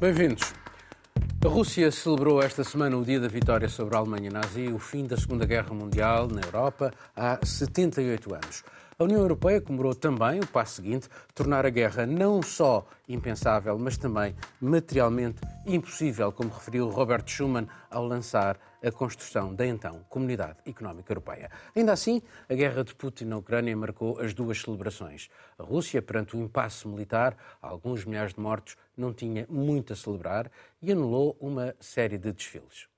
[0.00, 0.54] Bem-vindos.
[1.44, 4.78] A Rússia celebrou esta semana o dia da vitória sobre a Alemanha nazi e o
[4.78, 8.64] fim da Segunda Guerra Mundial na Europa há 78 anos.
[8.98, 13.98] A União Europeia comemorou também o passo seguinte, tornar a guerra não só impensável, mas
[13.98, 21.12] também materialmente impossível, como referiu Robert Schuman ao lançar a construção da então Comunidade Económica
[21.12, 21.50] Europeia.
[21.74, 25.28] Ainda assim, a guerra de Putin na Ucrânia marcou as duas celebrações.
[25.58, 30.50] A Rússia, perante o impasse militar, alguns milhares de mortos, não tinha muito a celebrar
[30.80, 32.88] e anulou uma série de desfiles.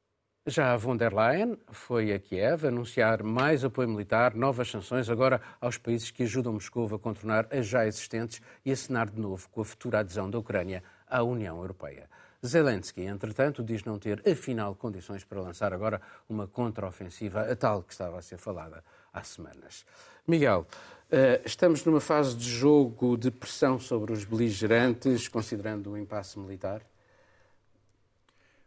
[0.44, 5.40] Já a von der Leyen foi a Kiev anunciar mais apoio militar, novas sanções agora
[5.60, 9.60] aos países que ajudam Moscou a contornar as já existentes e assinar de novo com
[9.60, 12.10] a futura adesão da Ucrânia à União Europeia.
[12.44, 17.92] Zelensky, entretanto, diz não ter afinal condições para lançar agora uma contraofensiva, a tal que
[17.92, 18.82] estava a ser falada
[19.12, 19.86] há semanas.
[20.26, 20.66] Miguel,
[21.08, 26.82] eh, estamos numa fase de jogo de pressão sobre os beligerantes, considerando o impasse militar?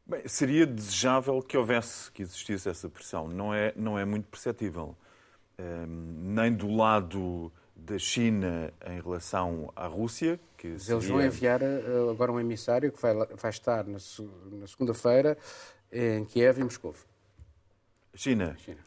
[0.06, 3.28] Bem, seria desejável que houvesse, que existisse essa pressão.
[3.28, 4.96] Não é, não é muito perceptível.
[5.60, 5.88] Um, ehm,
[6.36, 10.40] nem do lado da China em relação à Rússia.
[10.58, 10.96] Que seria...
[10.96, 13.98] Eles vão enviar eh, agora um emissário que vai, vai estar na,
[14.52, 15.38] na segunda-feira
[15.92, 16.96] em Kiev e Moscou.
[18.14, 18.56] China.
[18.58, 18.80] China.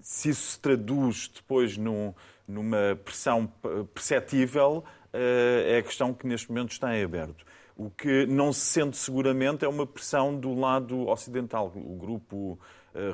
[0.00, 2.14] Se isso se traduz depois num,
[2.46, 3.46] numa pressão
[3.92, 7.44] perceptível, eh, é a questão que neste momento está em aberto.
[7.76, 11.72] O que não se sente seguramente é uma pressão do lado ocidental.
[11.74, 12.58] O grupo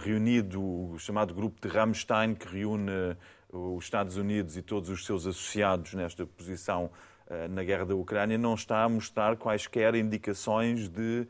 [0.00, 3.16] reunido, o chamado grupo de Rammstein, que reúne
[3.50, 6.91] os Estados Unidos e todos os seus associados nesta posição
[7.27, 11.27] uh, na guerra da Ucrânia, não está a mostrar quaisquer indicações de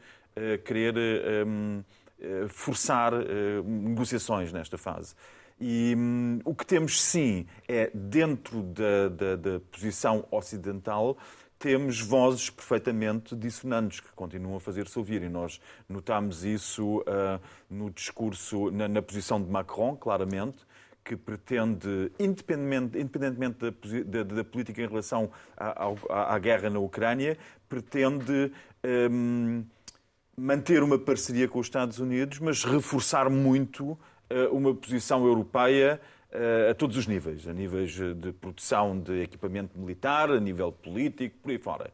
[0.65, 0.95] querer
[1.45, 1.83] um,
[2.49, 3.13] forçar
[3.65, 5.17] negociações nesta fase.
[5.61, 11.19] E um, o que temos sim é, dentro da, da, da posição ocidental,
[11.59, 17.91] temos vozes perfeitamente dissonantes que continuam a fazer-se ouvir e nós notamos isso uh, no
[17.91, 20.65] discurso, na, na, posição de Macron, claramente,
[21.09, 23.59] que pretende, independentemente, independentemente
[24.05, 28.53] da, da, da política em relação à, à, à, guerra na Ucrânia, pretende
[29.11, 29.65] um,
[30.37, 33.99] manter uma parceria com os Estados Unidos, mas reforçar muito uh,
[34.53, 35.99] uma posição europeia
[36.71, 41.51] a todos os níveis, a níveis de produção de equipamento militar, a nível político, por
[41.51, 41.91] aí fora.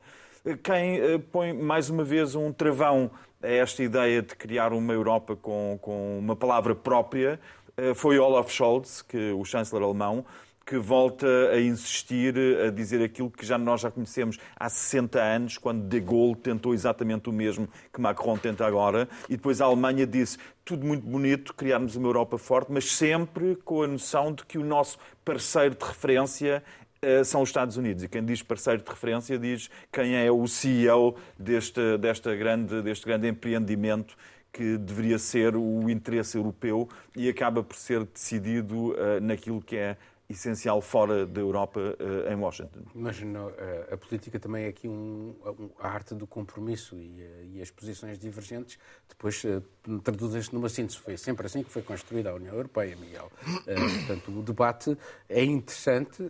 [0.62, 3.10] Quem eh, põe mais uma vez um travão
[3.42, 7.63] a esta ideia de criar uma Europa com, com uma palavra própria eh,
[7.94, 10.24] foi Olaf Scholz, que, o chanceler alemão,
[10.64, 12.34] que volta a insistir,
[12.66, 16.72] a dizer aquilo que já nós já conhecemos há 60 anos, quando De Gaulle tentou
[16.72, 21.52] exatamente o mesmo que Macron tenta agora, e depois a Alemanha disse tudo muito bonito,
[21.54, 25.84] criarmos uma Europa forte, mas sempre com a noção de que o nosso parceiro de
[25.84, 26.62] referência
[27.02, 28.02] eh, são os Estados Unidos.
[28.02, 33.04] E quem diz parceiro de referência diz quem é o CEO deste, desta grande, deste
[33.04, 34.16] grande empreendimento
[34.54, 39.96] que deveria ser o interesse europeu e acaba por ser decidido uh, naquilo que é
[40.28, 42.80] essencial fora da Europa, uh, em Washington.
[42.94, 45.34] Mas eh, a política também é aqui um,
[45.78, 49.62] a arte do compromisso e, uh, e as posições divergentes depois uh,
[50.00, 50.98] traduzem-se numa síntese.
[50.98, 53.30] Foi sempre assim que foi construída a União Europeia, Miguel.
[53.64, 54.96] portanto, o debate
[55.28, 56.22] é interessante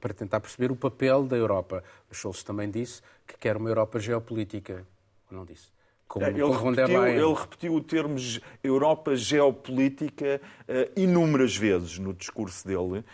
[0.00, 1.84] para tentar perceber o papel da Europa.
[2.10, 4.84] Scholz também disse que quer uma Europa geopolítica,
[5.30, 5.75] não disse?
[6.08, 8.16] Como, ele, repetiu, ele, repetiu, o termo
[8.62, 13.04] Europa geopolítica uh, inúmeras vezes no discurso dele.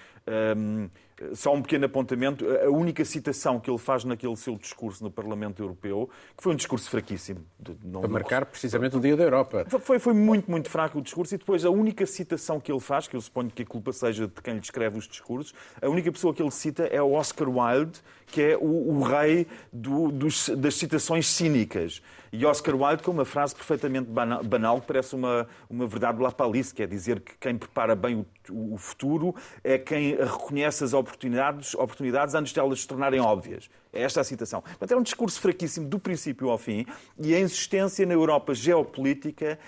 [0.57, 0.89] Um,
[1.35, 2.47] só um pequeno apontamento.
[2.49, 6.57] A única citação que ele faz naquele seu discurso no Parlamento Europeu, que foi um
[6.57, 7.45] discurso fraquíssimo.
[7.85, 9.67] Não, Para marcar precisamente o Dia da Europa.
[9.81, 11.35] Foi, foi muito, muito fraco o discurso.
[11.35, 14.27] E depois a única citação que ele faz, que eu suponho que a culpa seja
[14.27, 17.49] de quem lhe escreve os discursos, a única pessoa que ele cita é o Oscar
[17.49, 22.03] Wilde, que é o, o rei do, dos, das citações cínicas.
[22.33, 26.83] E Oscar Wilde com uma frase perfeitamente banal, que parece uma, uma verdade lapalice, que
[26.83, 31.12] é dizer que quem prepara bem o, o futuro é quem reconhece as oportunidades,
[31.75, 33.69] oportunidades antes de elas se tornarem óbvias.
[33.93, 34.63] É esta a citação.
[34.63, 36.87] Portanto, é um discurso fraquíssimo do princípio ao fim
[37.19, 39.59] e a insistência na Europa geopolítica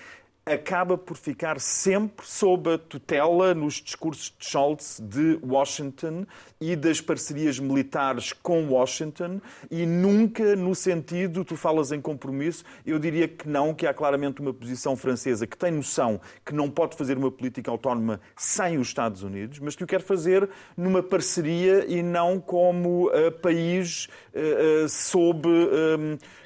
[0.45, 6.25] acaba por ficar sempre sob a tutela nos discursos de Scholz de Washington
[6.61, 12.99] e das parcerias militares com Washington e nunca no sentido, tu falas em compromisso, eu
[12.99, 16.95] diria que não, que há claramente uma posição francesa que tem noção que não pode
[16.95, 21.85] fazer uma política autónoma sem os Estados Unidos, mas que o quer fazer numa parceria
[21.87, 25.49] e não como uh, país uh, uh, sob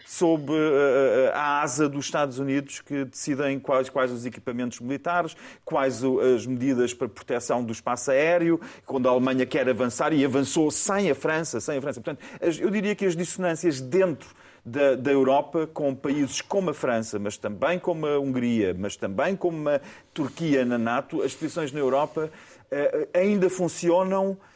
[0.09, 5.37] sob eh, eh, a asa dos Estados Unidos que decidem quais, quais os equipamentos militares,
[5.63, 6.01] quais
[6.35, 11.11] as medidas para proteção do espaço aéreo, quando a Alemanha quer avançar e avançou sem
[11.11, 12.01] a França, sem a França.
[12.01, 12.25] Portanto,
[12.59, 14.27] eu diria que as dissonâncias dentro
[14.65, 19.35] da, da, Europa com países como a França, mas também como a Hungria, mas também
[19.35, 19.79] como a
[20.11, 22.31] Turquia na NATO, as posições na Europa
[22.71, 24.48] uh, ainda funcionam eh,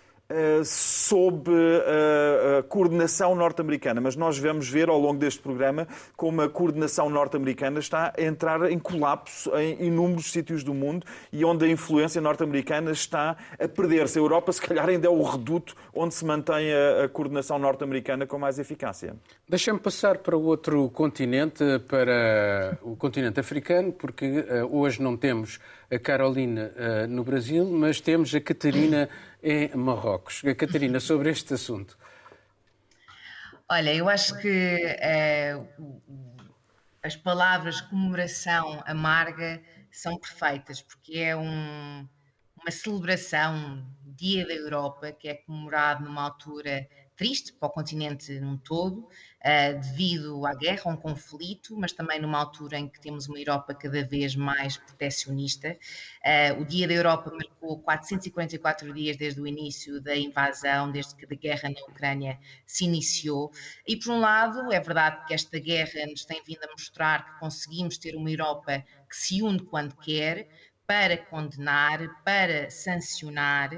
[0.63, 6.49] sob eh, a coordenação norte-americana, mas nós vamos ver ao longo deste programa como a
[6.49, 11.67] coordenação norte-americana está a entrar em colapso em inúmeros sítios do mundo e onde a
[11.67, 14.17] influência norte-americana está a perder-se.
[14.17, 18.39] A Europa, se calhar, ainda é o reduto onde se mantém a, coordenação norte-americana com
[18.39, 19.15] mais eficácia.
[19.47, 25.59] Deixa-me passar para outro continente, para o continente africano, porque hoje não temos
[25.91, 26.71] a Carolina
[27.07, 29.09] no Brasil, mas temos a Catarina
[29.43, 30.41] em Marrocos.
[30.45, 31.97] A Catarina, sobre este assunto.
[33.69, 34.79] Olha, eu acho que
[35.57, 36.01] uh,
[37.03, 39.61] as palavras comemoração amarga
[39.91, 42.07] são perfeitas, porque é um,
[42.61, 43.85] uma celebração,
[44.15, 49.79] Dia da Europa, que é comemorado numa altura triste para o continente num todo, uh,
[49.81, 53.73] devido à guerra, a um conflito, mas também numa altura em que temos uma Europa
[53.73, 55.77] cada vez mais proteccionista.
[56.23, 61.25] Uh, o Dia da Europa marcou 444 dias desde o início da invasão, desde que
[61.25, 63.51] a guerra na Ucrânia se iniciou.
[63.87, 67.39] E, por um lado, é verdade que esta guerra nos tem vindo a mostrar que
[67.39, 70.49] conseguimos ter uma Europa que se une quando quer,
[70.85, 73.69] para condenar, para sancionar,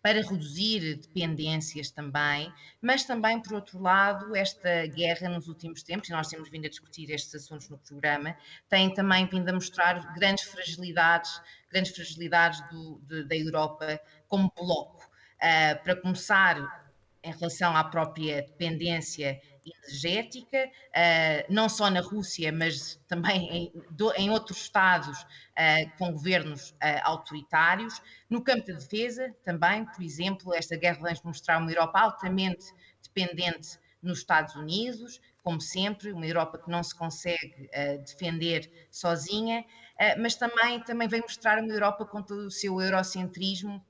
[0.00, 6.12] para reduzir dependências também, mas também, por outro lado, esta guerra nos últimos tempos, e
[6.12, 8.36] nós temos vindo a discutir estes assuntos no programa,
[8.68, 15.10] tem também vindo a mostrar grandes fragilidades, grandes fragilidades do, de, da Europa como bloco.
[15.42, 16.56] Uh, para começar,
[17.22, 23.72] em relação à própria dependência energética, uh, não só na Rússia, mas também
[24.16, 28.00] em, outros Estados uh, com governos uh, autoritários.
[28.28, 32.72] No campo da defesa, também, por exemplo, esta guerra vai mostrar uma Europa altamente
[33.02, 37.70] dependente nos Estados Unidos, como sempre, uma Europa que não se consegue
[38.04, 39.64] defender sozinha,
[40.18, 43.84] mas também, também vem mostrar uma Europa com todo o seu eurocentrismo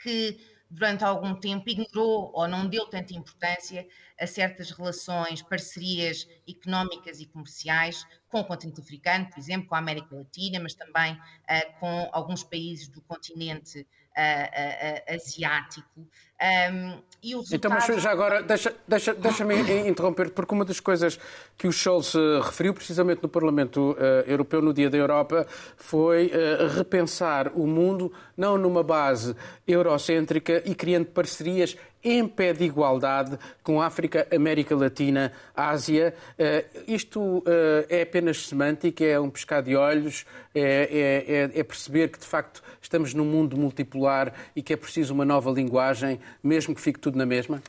[0.00, 0.38] que
[0.70, 3.86] durante algum tempo ignorou ou não deu tanta importância
[4.18, 9.78] a certas relações, parcerias económicas e comerciais com o continente africano, por exemplo, com a
[9.78, 13.86] América Latina, mas também uh, com alguns países do continente
[14.16, 16.00] uh, asiático.
[16.00, 17.54] Um, e o resultado...
[17.54, 19.44] Então, mas já agora, deixa-me deixa, deixa
[19.88, 21.18] interromper, porque uma das coisas
[21.56, 22.14] que o Scholz
[22.44, 23.96] referiu precisamente no Parlamento
[24.26, 25.46] Europeu no Dia da Europa
[25.76, 26.30] foi
[26.76, 29.34] repensar o mundo não numa base
[29.66, 36.14] eurocêntrica e criando parcerias em pé de igualdade com África, América Latina, Ásia.
[36.38, 37.44] Uh, isto uh,
[37.88, 40.24] é apenas semântica, é um pescar de olhos,
[40.54, 45.12] é, é, é, perceber que de facto estamos num mundo multipolar e que é preciso
[45.12, 47.60] uma nova linguagem, mesmo que fique tudo na mesma?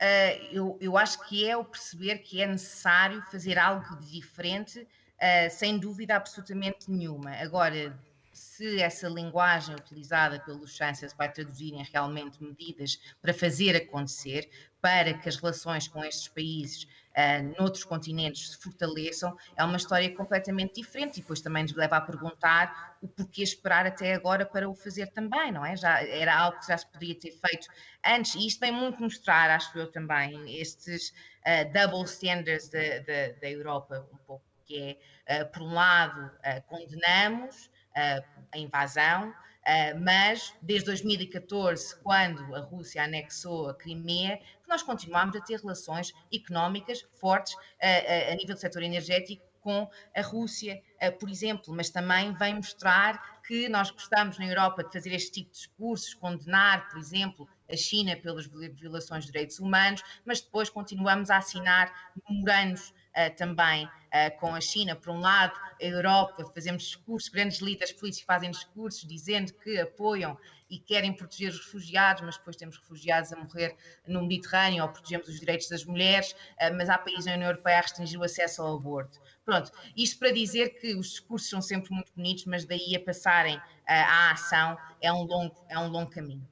[0.00, 4.86] Uh, eu, eu, acho que é o perceber que é necessário fazer algo de diferente,
[5.50, 7.32] sem dúvida absolutamente nenhuma.
[7.42, 7.92] Agora,
[8.58, 14.50] se essa linguagem utilizada pelos chances vai traduzir em realmente medidas para fazer acontecer,
[14.80, 20.12] para que as relações com estes países uh, noutros continentes se fortaleçam, é uma história
[20.12, 24.68] completamente diferente e depois também nos leva a perguntar o porquê esperar até agora para
[24.68, 25.76] o fazer também, não é?
[25.76, 27.68] Já era algo que já se podia ter feito
[28.04, 31.10] antes e isto vem muito mostrar, acho eu também, estes
[31.46, 34.98] uh, double standards da Europa, um pouco, que
[35.28, 36.28] é, uh, por um lado,
[36.66, 37.70] condenamos
[38.52, 39.34] a invasão,
[40.00, 47.06] mas desde 2014, quando a Rússia anexou a Crimea, nós continuamos a ter relações económicas
[47.20, 50.80] fortes a nível do setor energético com a Rússia,
[51.20, 55.50] por exemplo, mas também vem mostrar que nós gostamos na Europa de fazer este tipo
[55.50, 61.28] de discursos, condenar, por exemplo, a China pelas violações de direitos humanos, mas depois continuamos
[61.28, 61.92] a assinar
[62.28, 62.94] memorandos
[63.36, 64.96] também uh, com a China.
[64.96, 70.36] Por um lado, a Europa, fazemos discursos, grandes líderes políticos fazem discursos dizendo que apoiam
[70.70, 73.74] e querem proteger os refugiados, mas depois temos refugiados a morrer
[74.06, 77.78] no Mediterrâneo ou protegemos os direitos das mulheres, uh, mas há países na União Europeia
[77.78, 79.18] a restringir o acesso ao aborto.
[79.44, 83.58] Pronto, isto para dizer que os discursos são sempre muito bonitos, mas daí a passarem
[83.86, 86.46] à ação é um longo, é um longo caminho.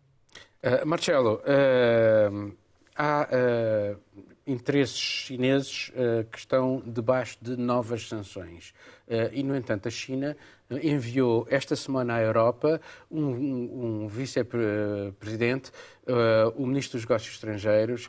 [0.63, 2.57] Uh, Marcelo, uh,
[2.97, 4.01] há uh,
[4.47, 8.73] interesses chineses uh, que estão debaixo de novas sanções.
[9.09, 10.37] Uh, e, no entanto, a China
[10.83, 15.71] enviou esta semana à Europa um, um, vice-presidente,
[16.07, 18.09] uh, o ministro dos Negócios Estrangeiros,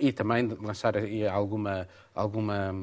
[0.00, 0.94] e também lançar
[1.30, 1.88] alguma.
[2.14, 2.74] alguma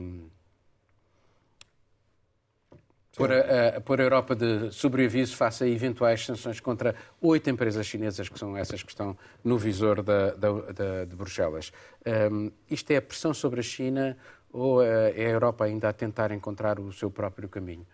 [3.17, 8.29] por a, a, a Europa de sobreaviso face a eventuais sanções contra oito empresas chinesas,
[8.29, 11.73] que são essas que estão no visor da, da, da de Bruxelas.
[12.31, 14.15] Um, isto é a pressão sobre a China
[14.51, 17.85] ou é a Europa ainda a tentar encontrar o seu próprio caminho?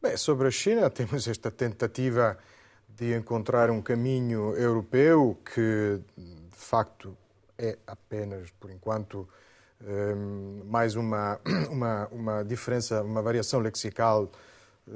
[0.00, 2.38] Bem, sobre a China, temos esta tentativa
[2.86, 7.16] de encontrar um caminho europeu que, de facto,
[7.58, 9.26] é apenas, por enquanto,
[10.64, 11.38] mais uma,
[11.70, 14.30] uma, uma diferença, uma variação lexical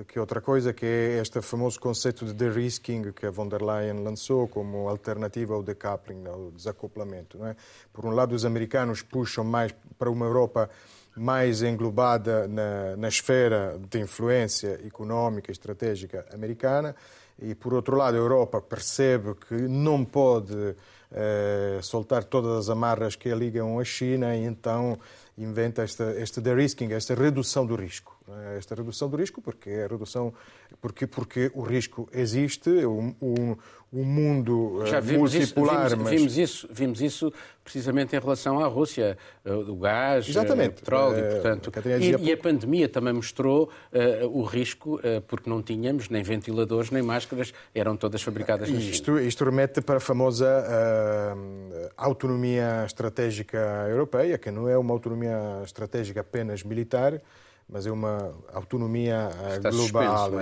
[0.06, 4.04] que outra coisa, que é este famoso conceito de de-risking que a von der Leyen
[4.04, 7.42] lançou como alternativa ao decoupling, ao desacoplamento.
[7.46, 7.56] É?
[7.92, 10.68] Por um lado, os americanos puxam mais para uma Europa
[11.16, 16.94] mais englobada na, na esfera de influência económica e estratégica americana,
[17.40, 20.76] e por outro lado, a Europa percebe que não pode
[21.12, 24.98] eh, soltar todas as amarras que a ligam à China e então
[25.36, 28.17] inventa esta, este de-risking, esta redução do risco.
[28.36, 28.58] É?
[28.58, 30.34] Esta redução do risco, porque é redução,
[30.80, 33.58] porque, porque o risco existe, o, o,
[33.90, 35.86] o mundo Já vimos multipolar.
[35.86, 36.20] Isso, vimos, mas...
[36.20, 37.32] vimos, isso, vimos isso
[37.64, 40.70] precisamente em relação à Rússia, eh, o gás, eh, Exatamente.
[40.70, 41.72] o petróleo, é, portanto.
[42.00, 46.90] E, e, a pandemia também mostrou uh, o risco, uh, porque não tínhamos nem ventiladores
[46.90, 53.86] nem máscaras, eram todas fabricadas na isto, Isto remete para a famosa uh, autonomia estratégica
[53.88, 57.20] europeia, que não é uma autonomia estratégica apenas militar,
[57.68, 60.40] mas é uma autonomia Está global,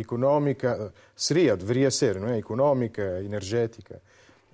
[0.00, 2.38] económica, seria, deveria ser, não é?
[2.38, 4.00] Económica, energética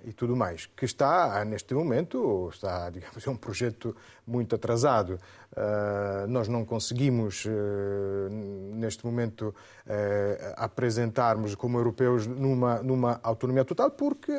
[0.03, 5.19] e tudo mais, que está, neste momento, está, digamos, é um projeto muito atrasado.
[5.51, 8.29] Uh, nós não conseguimos, uh,
[8.73, 9.53] neste momento,
[9.85, 14.31] uh, apresentarmos como europeus numa, numa autonomia total, porque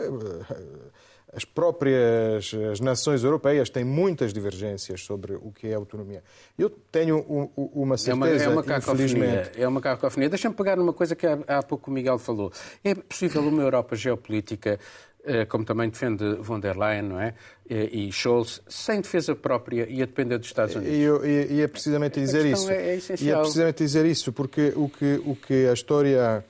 [1.32, 6.22] as próprias as nações europeias têm muitas divergências sobre o que é autonomia.
[6.58, 7.20] Eu tenho
[7.56, 9.50] uma certeza, é uma, é uma infelizmente...
[9.60, 10.28] É uma cacofonia.
[10.28, 12.50] Deixa-me pegar numa coisa que há, pouco o Miguel falou.
[12.82, 14.78] É possível uma Europa geopolítica
[15.24, 17.34] eh, como também defende von der Leyen, não é?
[17.68, 21.26] E Scholz, sem defesa própria e a depender dos Estados Unidos.
[21.26, 22.70] E, e é precisamente dizer isso.
[22.70, 22.98] É, é.
[23.20, 26.42] E é precisamente dizer isso, porque o que, o que a história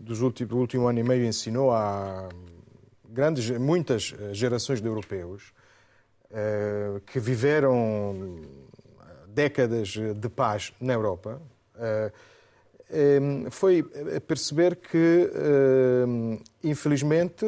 [0.00, 2.28] dos últimos, do último ano e meio ensinou a
[3.14, 5.52] grandes, muitas eh, gerações de europeus
[6.30, 8.42] uh, que viveram
[9.28, 11.40] décadas de paz na Europa
[13.50, 13.82] foi
[14.28, 15.28] perceber que,
[16.62, 17.44] infelizmente,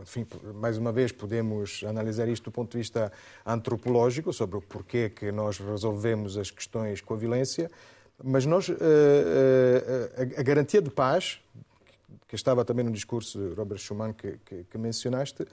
[0.00, 3.10] enfim, mais uma vez podemos analisar isto do ponto de vista
[3.44, 7.68] antropológico, sobre o porquê que nós resolvemos as questões com a violência,
[8.22, 8.70] mas nós,
[10.38, 11.40] a garantia de paz
[12.28, 15.46] que estava também no discurso de Robert Schuman que, que, que mencionaste,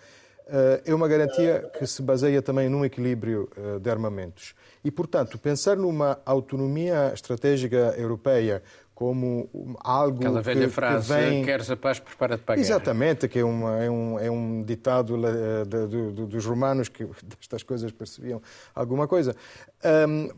[0.48, 4.54] eh, é uma garantia que se baseia também num equilíbrio eh, de armamentos.
[4.84, 8.62] E, portanto, pensar numa autonomia estratégica europeia
[8.96, 9.50] como
[9.84, 11.44] algo Aquela velha que, frase, que vem...
[11.44, 12.68] queres a paz, prepara-te para a guerra.
[12.68, 17.04] Exatamente, que é, uma, é, um, é um ditado uh, de, de, dos romanos que
[17.26, 18.42] destas coisas percebiam
[18.74, 19.36] alguma coisa.
[19.84, 20.30] Um,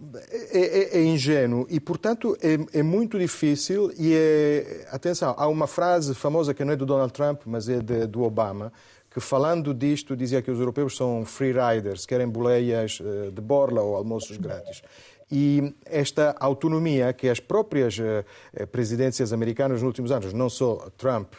[0.52, 4.88] é, é, é, ingênuo e, portanto, é, é, muito difícil e é...
[4.90, 8.24] Atenção, há uma frase famosa que não é do Donald Trump, mas é de, do
[8.24, 8.72] Obama,
[9.12, 13.82] que falando disto dizia que os europeus são free riders, querem boleias uh, de borla
[13.82, 14.82] ou almoços grátis.
[15.32, 21.34] E esta autonomia que as próprias eh, presidências americanas nos últimos anos, não só Trump,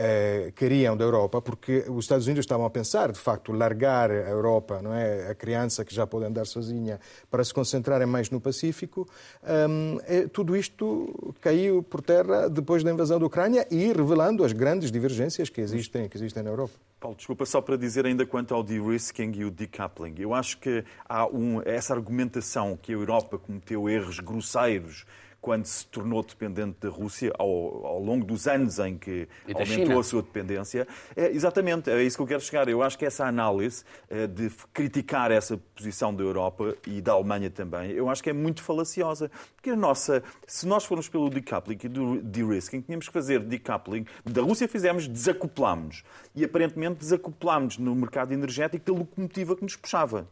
[0.00, 4.30] eh, queriam da Europa, porque os Estados Unidos estavam a pensar, de facto, largar a
[4.30, 8.40] Europa, não é, a criança que já pode andar sozinha, para se concentrarem mais no
[8.40, 9.08] Pacífico.
[9.42, 14.52] Um, é, tudo isto caiu por terra depois da invasão da Ucrânia e revelando as
[14.52, 16.74] grandes divergências que existem, que existem na Europa.
[17.00, 20.14] Paulo, desculpa, só para dizer ainda quanto ao de-risking e o decoupling.
[20.16, 25.04] Eu acho que há um, essa argumentação que a Europa cometeu erros grosseiros
[25.48, 27.48] quando se tornou dependente da Rússia, ao,
[27.86, 30.00] ao longo dos anos em que aumentou China.
[30.00, 30.86] a sua dependência.
[31.16, 32.68] É, exatamente, é isso que eu quero chegar.
[32.68, 37.48] Eu acho que essa análise é, de criticar essa posição da Europa e da Alemanha
[37.48, 39.30] também, eu acho que é muito falaciosa.
[39.56, 44.04] Porque a nossa, se nós formos pelo decoupling e do de-risking, tínhamos que fazer decoupling.
[44.26, 46.02] Da Rússia fizemos, desacoplámos.
[46.34, 50.28] E aparentemente desacoplámos no mercado energético da locomotiva que nos puxava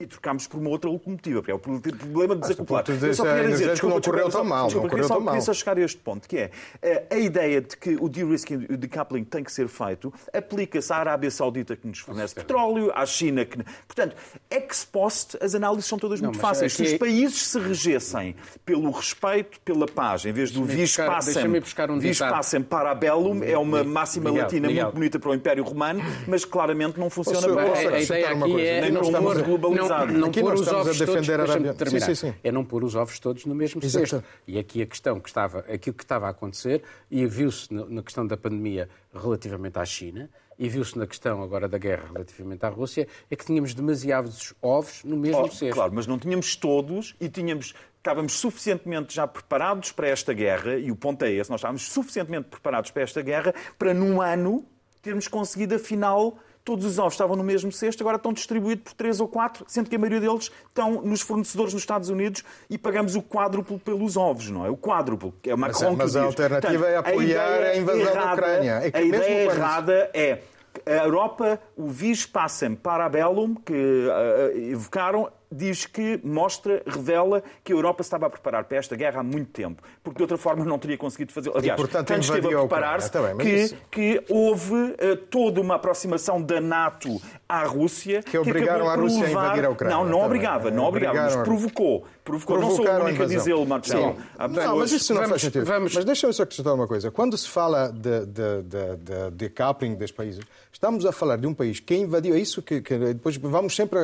[0.00, 2.84] e trocámos por uma outra locomotiva, porque é o problema de desacoplar.
[2.88, 4.66] Ah, eu só queria dizer, desculpa, não correu tão mal.
[4.66, 5.34] Desculpa, não correu tão mal.
[5.34, 8.66] queria só chegar a este ponto, que é eh, a ideia de que o de-risking
[8.70, 13.04] o decoupling tem que ser feito aplica-se à Arábia Saudita que nos fornece petróleo, à
[13.04, 13.58] China que...
[13.86, 14.16] Portanto,
[14.50, 16.72] ex post, as análises são todas não, muito fáceis.
[16.72, 21.46] Se os países se regessem pelo respeito, pela paz, em vez do vis passem,
[21.90, 24.84] um vis passem para a bellum, é uma máxima Miguel, latina Miguel.
[24.84, 27.86] muito bonita para o Império Romano, mas claramente não funciona bem.
[27.86, 31.50] A, a ideia aqui é não, não, não Aqui pôr os ovos a defender todos,
[31.50, 31.74] a Arábia.
[31.74, 32.34] Terminar, sim, sim, sim.
[32.42, 34.06] É não pôr os ovos todos no mesmo Exato.
[34.06, 34.24] cesto.
[34.46, 38.26] E aqui a questão que estava, aquilo que estava a acontecer, e viu-se na questão
[38.26, 43.08] da pandemia relativamente à China, e viu-se na questão agora da guerra relativamente à Rússia,
[43.30, 45.74] é que tínhamos demasiados ovos no mesmo oh, cesto.
[45.74, 50.90] Claro, mas não tínhamos todos e tínhamos estávamos suficientemente já preparados para esta guerra, e
[50.90, 54.64] o ponto é esse, nós estávamos suficientemente preparados para esta guerra para num ano
[55.02, 59.20] termos conseguido afinal todos os ovos estavam no mesmo cesto, agora estão distribuídos por três
[59.20, 63.16] ou quatro, sendo que a maioria deles estão nos fornecedores nos Estados Unidos e pagamos
[63.16, 64.70] o quádruplo pelos ovos, não é?
[64.70, 65.34] O quádruplo.
[65.44, 68.72] É uma mas, mas a alternativa Portanto, é apoiar a, a invasão errada, da Ucrânia.
[68.72, 70.38] É a ideia errada é
[70.86, 77.42] a Europa, o vis passem para a Bellum, que uh, evocaram, diz que mostra, revela
[77.64, 80.38] que a Europa estava a preparar para esta guerra há muito tempo, porque de outra
[80.38, 81.50] forma não teria conseguido fazer.
[81.54, 83.76] Aliás, e, portanto, tanto esteve a preparar-se que, isso...
[83.90, 89.26] que houve uh, toda uma aproximação da NATO à Rússia que obrigaram que a Rússia
[89.26, 89.96] a invadir a Ucrânia.
[89.96, 92.06] Não, não tá obrigava, não obrigava, mas provocou.
[92.24, 92.60] Provocou.
[92.60, 94.16] Não sou o único a dizê-lo, Marcelo.
[94.50, 95.64] Não, mas isso não vamos, faz sentido.
[95.64, 95.94] Vamos...
[95.94, 97.10] Mas deixa-me só acrescentar uma coisa.
[97.10, 101.54] Quando se fala de, de, de, de decoupling dos países, estamos a falar de um
[101.54, 103.98] país que invadiu, é isso que, que depois vamos sempre,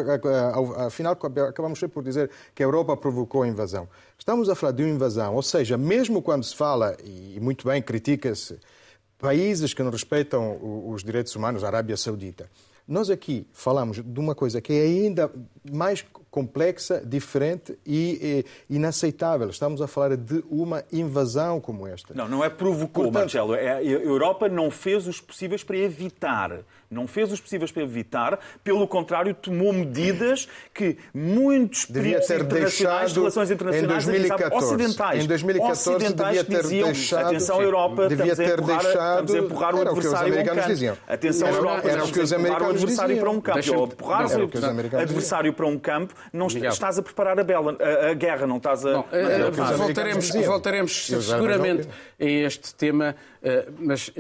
[0.84, 3.88] afinal, acabamos sempre por dizer que a Europa provocou a invasão.
[4.18, 7.80] Estamos a falar de uma invasão, ou seja, mesmo quando se fala, e muito bem
[7.80, 8.58] critica-se,
[9.18, 10.58] países que não respeitam
[10.90, 12.50] os direitos humanos, a Arábia Saudita,
[12.86, 15.30] nós aqui falamos de uma coisa que é ainda
[15.72, 19.48] mais complexa, diferente e, e, inaceitável.
[19.48, 22.12] Estamos a falar de uma invasão como esta.
[22.12, 23.54] Não, não é provocou, Portanto, Marcelo.
[23.54, 28.38] É, a Europa não fez os possíveis para evitar não fez os possíveis para evitar,
[28.62, 35.26] pelo contrário, tomou medidas que muitos devia ter deixado relações internacionais em 2014, ocidentais, em
[35.26, 39.34] 2014 ocidentais devia ter diziam, deixado, atenção Europa, devia estamos, ter a empurrar, deixado, estamos
[39.34, 40.68] a empurrar o adversário para um campo.
[40.68, 40.96] Diziam.
[41.06, 43.24] Atenção era, Europa, era o que os americanos o adversário diziam.
[43.24, 43.76] para um campo.
[43.76, 46.70] Ou empurrar o adversário para um campo, não Miguel.
[46.70, 48.92] estás a preparar a, bela, a, a guerra, não estás a...
[48.92, 51.88] Bom, uh, voltaremos, voltaremos seguramente
[52.20, 54.10] a este tema, uh, mas...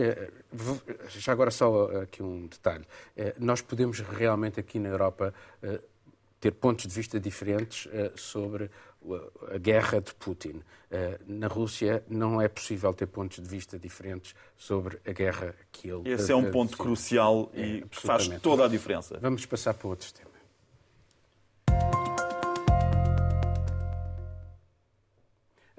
[1.08, 2.84] Já agora só aqui um detalhe.
[3.16, 5.80] Eh, nós podemos realmente aqui na Europa eh,
[6.40, 8.70] ter pontos de vista diferentes eh, sobre
[9.52, 10.62] a guerra de Putin.
[11.26, 16.10] Na Rússia não é possível ter pontos de vista diferentes sobre a guerra que ele...
[16.10, 19.16] Esse é um ponto crucial e é, faz toda a diferença.
[19.20, 20.25] Vamos passar para outros temas.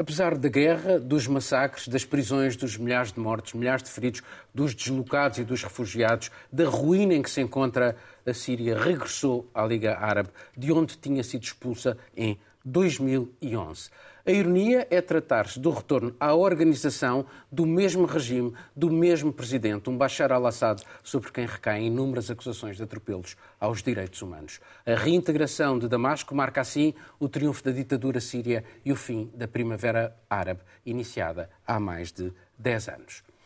[0.08, 4.22] Apesar da guerra, dos massacres, das prisões, dos milhares de mortos, milhares de feridos,
[4.54, 7.94] dos deslocados e dos refugiados, da ruína em que se encontra
[8.26, 13.90] a Síria, regressou à Liga Árabe, de onde tinha sido expulsa em 2011.
[14.26, 19.98] A ironia é tratar-se do retorno à organização do mesmo regime, do mesmo presidente, um
[19.98, 24.60] Bashar al-Assad, sobre quem recaem inúmeras acusações de atropelos aos direitos humanos.
[24.86, 29.48] A reintegração de Damasco marca assim o triunfo da ditadura síria e o fim da
[29.48, 33.37] Primavera Árabe, iniciada há mais de 10 anos.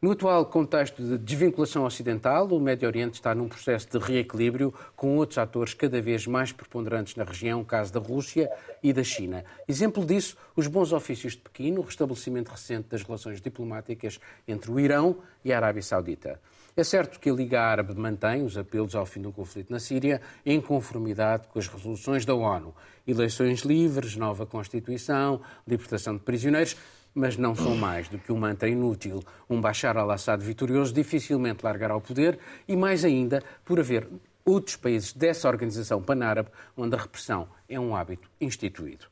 [0.00, 5.16] No atual contexto de desvinculação ocidental, o Médio Oriente está num processo de reequilíbrio com
[5.16, 8.48] outros atores cada vez mais preponderantes na região, o caso da Rússia
[8.80, 9.44] e da China.
[9.66, 14.78] Exemplo disso, os bons ofícios de Pequim, o restabelecimento recente das relações diplomáticas entre o
[14.78, 16.40] Irão e a Arábia Saudita.
[16.76, 20.20] É certo que a Liga Árabe mantém os apelos ao fim do conflito na Síria
[20.46, 22.72] em conformidade com as resoluções da ONU.
[23.04, 26.76] Eleições livres, nova Constituição, libertação de prisioneiros,
[27.14, 29.22] mas não são mais do que um mantra inútil.
[29.48, 34.08] Um Bashar al-Assad vitorioso dificilmente largará o poder e, mais ainda, por haver
[34.44, 39.06] outros países dessa organização panárabe onde a repressão é um hábito instituído.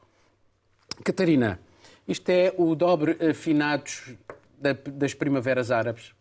[1.05, 1.61] Catarina,
[2.09, 4.15] isto é o dobre afinados
[4.93, 6.15] das primaveras árabes?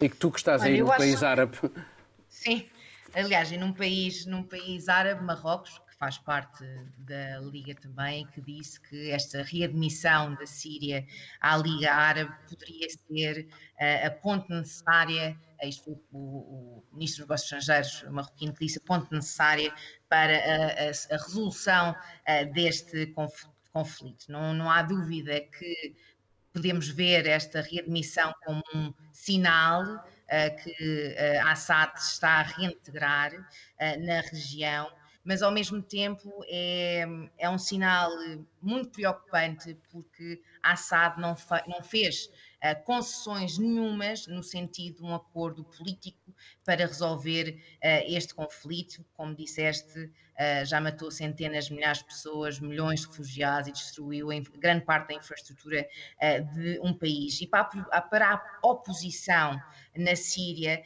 [0.00, 1.26] E que tu que estás Olha, aí no país acho...
[1.26, 1.58] árabe.
[2.28, 2.66] Sim,
[3.14, 6.64] aliás, e num país, num país árabe, Marrocos, faz parte
[6.98, 11.06] da Liga também, que disse que esta readmissão da Síria
[11.40, 13.48] à Liga Árabe poderia ser
[13.80, 18.78] uh, a ponte necessária, isto foi o, o Ministro dos Negócios Estrangeiros marroquino que disse,
[18.78, 19.72] a ponte necessária
[20.08, 23.14] para a, a, a resolução uh, deste
[23.72, 24.30] conflito.
[24.30, 25.94] Não, não há dúvida que
[26.52, 33.32] podemos ver esta readmissão como um sinal uh, que Assad está a reintegrar
[34.00, 34.90] na região
[35.26, 37.04] mas ao mesmo tempo é,
[37.36, 38.10] é um sinal
[38.62, 41.36] muito preocupante porque Assad não,
[41.66, 42.26] não fez
[42.62, 46.32] uh, concessões nenhumas no sentido de um acordo político
[46.64, 49.04] para resolver uh, este conflito.
[49.14, 54.28] Como disseste, uh, já matou centenas de milhares de pessoas, milhões de refugiados e destruiu
[54.58, 55.88] grande parte da infraestrutura
[56.54, 57.40] de um país.
[57.40, 59.60] E para a, para a oposição
[59.98, 60.82] na Síria,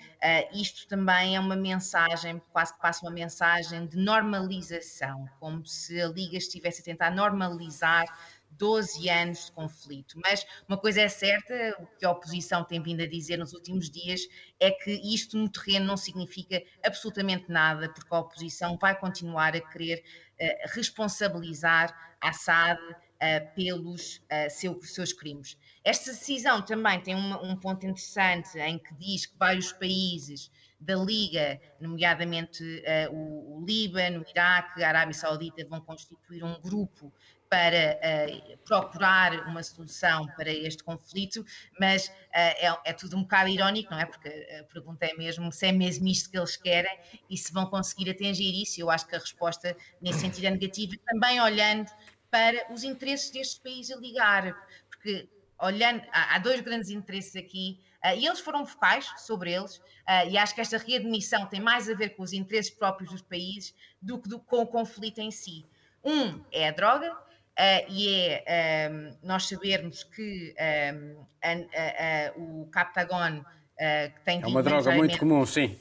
[0.53, 6.09] isto também é uma mensagem, quase que passa uma mensagem de normalização, como se a
[6.09, 8.07] Liga estivesse a tentar normalizar
[8.51, 10.19] 12 anos de conflito.
[10.23, 13.91] Mas uma coisa é certa, o que a oposição tem vindo a dizer nos últimos
[13.91, 14.21] dias
[14.59, 19.61] é que isto no terreno não significa absolutamente nada, porque a oposição vai continuar a
[19.61, 20.03] querer
[20.41, 25.57] uh, responsabilizar Assad uh, pelos uh, seu, seus crimes.
[25.83, 31.61] Esta decisão também tem um ponto interessante em que diz que vários países da Liga,
[31.79, 37.13] nomeadamente uh, o, o, Líbano, o Iraque, a Arábia Saudita, vão constituir um grupo
[37.51, 41.45] para uh, procurar uma solução para este conflito,
[41.79, 44.07] mas uh, é, é, tudo um bocado irónico, não é?
[44.07, 47.67] Porque a pergunta é mesmo se é mesmo isto que eles querem e se vão
[47.67, 48.81] conseguir atingir isso.
[48.81, 51.91] Eu acho que a resposta nesse sentido é negativa, também olhando
[52.31, 54.55] para os interesses deste país a ligar,
[54.89, 55.29] porque
[55.61, 57.81] olhando, há, há dois grandes interesses aqui.
[58.05, 61.89] Uh, e eles foram focais sobre eles, uh, e acho que esta readmissão tem mais
[61.89, 65.31] a ver com os interesses próprios dos países do que do, com o conflito em
[65.31, 65.67] si.
[66.03, 67.15] Um é a droga,
[67.59, 68.09] Uh, e
[68.47, 70.55] é um, nós sabermos que
[70.95, 73.45] um, a, a, o Captagon,
[73.77, 75.77] que tem É uma droga muito comum, sim.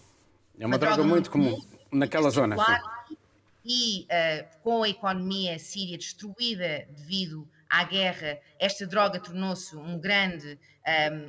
[0.60, 2.58] É uma, uma droga, droga, muito comum, comum naquela zona.
[2.58, 3.16] Sim.
[3.64, 4.08] E
[4.62, 10.60] com a economia síria destruída devido à guerra, esta droga tornou-se um grande,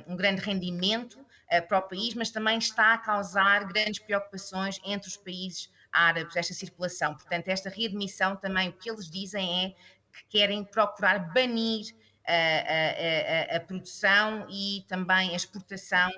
[0.07, 1.23] um, um grande rendimento
[1.67, 6.53] para o país, mas também está a causar grandes preocupações entre os países árabes, esta
[6.53, 7.13] circulação.
[7.13, 9.69] Portanto, esta readmissão também, o que eles dizem é
[10.11, 11.93] que querem procurar banir
[12.25, 16.09] a, a, a, a, produção e também a exportação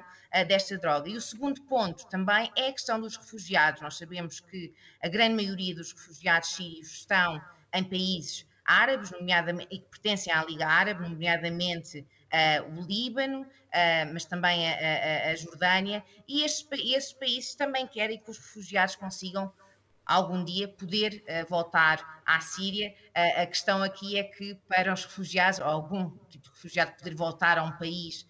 [0.48, 1.10] desta droga.
[1.10, 3.82] E o segundo ponto também é a questão dos refugiados.
[3.82, 7.42] Nós sabemos que a grande maioria dos refugiados sírios estão
[7.74, 14.14] em países árabes, nomeadamente, e que pertencem à Liga Árabe, nomeadamente uh, o Líbano, uh,
[14.14, 19.52] mas também a, a Jordânia, e estes, estes países também querem que os refugiados consigam
[20.06, 22.94] algum dia poder uh, voltar à Síria.
[23.14, 27.58] A questão aqui é que para os refugiados, ou algum tipo de refugiado poder voltar
[27.58, 28.26] a um país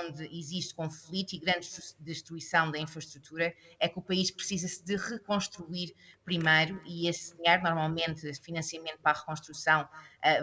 [0.00, 1.68] onde existe conflito e grande
[2.00, 8.32] destruição da infraestrutura, é que o país precisa-se de reconstruir primeiro e esse dinheiro, normalmente,
[8.42, 9.88] financiamento para a reconstrução,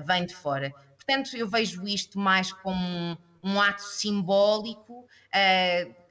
[0.05, 0.71] vem de fora.
[0.95, 5.07] Portanto, eu vejo isto mais como um, um ato simbólico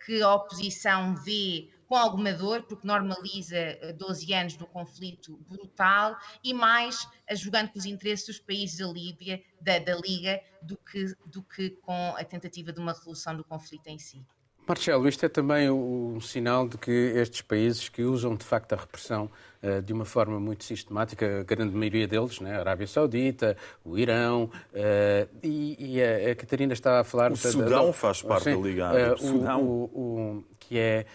[0.04, 5.38] que a oposição vê com alguma dor, porque normaliza 12 eh, anos de um conflito
[5.46, 10.78] brutal e mais jogando com os interesses dos países da Líbia, da, da Liga, do
[10.78, 14.24] que, do que com a tentativa de uma resolução do conflito em si.
[14.66, 18.76] Marcelo, isto é também um sinal de que estes países que usam de facto a
[18.76, 19.28] repressão
[19.60, 23.98] uh, de uma forma muito sistemática, a grande maioria deles, né, a Arábia Saudita, o
[23.98, 27.32] Irão, uh, e, e a, a, Catarina estava a falar...
[27.32, 29.20] O Sudão da, faz parte da Liga Árabe.
[29.20, 31.06] Uh, o, o, o, que é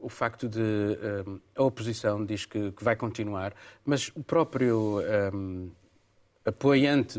[0.00, 0.60] o facto de
[1.54, 5.00] a oposição diz que, que, vai continuar, mas o próprio
[5.32, 5.70] um,
[6.44, 7.18] apoiante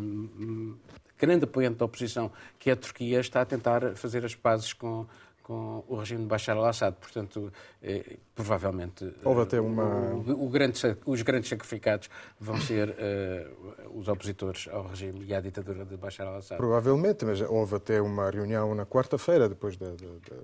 [1.20, 5.06] grande apoiante da oposição, que é a Turquia, está a tentar fazer as pazes com,
[5.44, 6.96] com o regime de Bashar al-Assad.
[6.96, 7.52] Portanto,
[7.84, 10.14] eh, provavelmente Houve até uma...
[10.14, 13.48] o, o grande, os grandes sacrificados vão ser eh,
[13.94, 16.58] os opositores ao regime e à ditadura de Bashar al-Assad.
[16.58, 20.38] Provavelmente, mas houve até uma reunião na quarta-feira, depois da, da,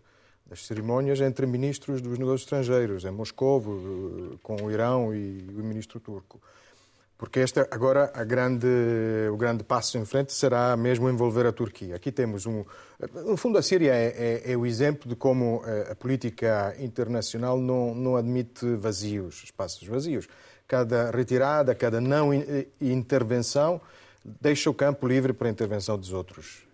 [0.47, 5.63] das cerimónias, entre ministros dos negócios estrangeiros, em Moscou, eh, com o Irão e o
[5.63, 6.39] ministro turco.
[7.17, 8.67] Porque este, agora a grande,
[9.31, 11.95] o grande passo em frente será mesmo envolver a Turquia.
[11.95, 12.65] Aqui temos um.
[13.25, 17.57] No fundo, a Síria é, é, é o exemplo de como eh, a política internacional
[17.57, 20.27] não, não admite vazios, espaços vazios.
[20.67, 22.31] Cada retirada, cada não
[22.81, 23.79] intervenção
[24.41, 26.65] deixa o campo livre para a intervenção dos outros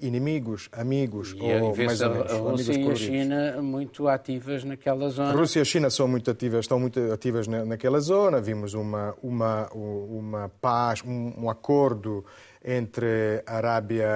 [0.00, 2.32] inimigos, amigos e ou mais ou menos.
[2.32, 5.30] A Rússia e a China muito ativas naquela zona.
[5.30, 8.40] A Rússia e a China são muito ativas, estão muito ativas naquela zona.
[8.40, 12.24] Vimos uma uma uma paz, um, um acordo
[12.64, 14.08] entre a Arábia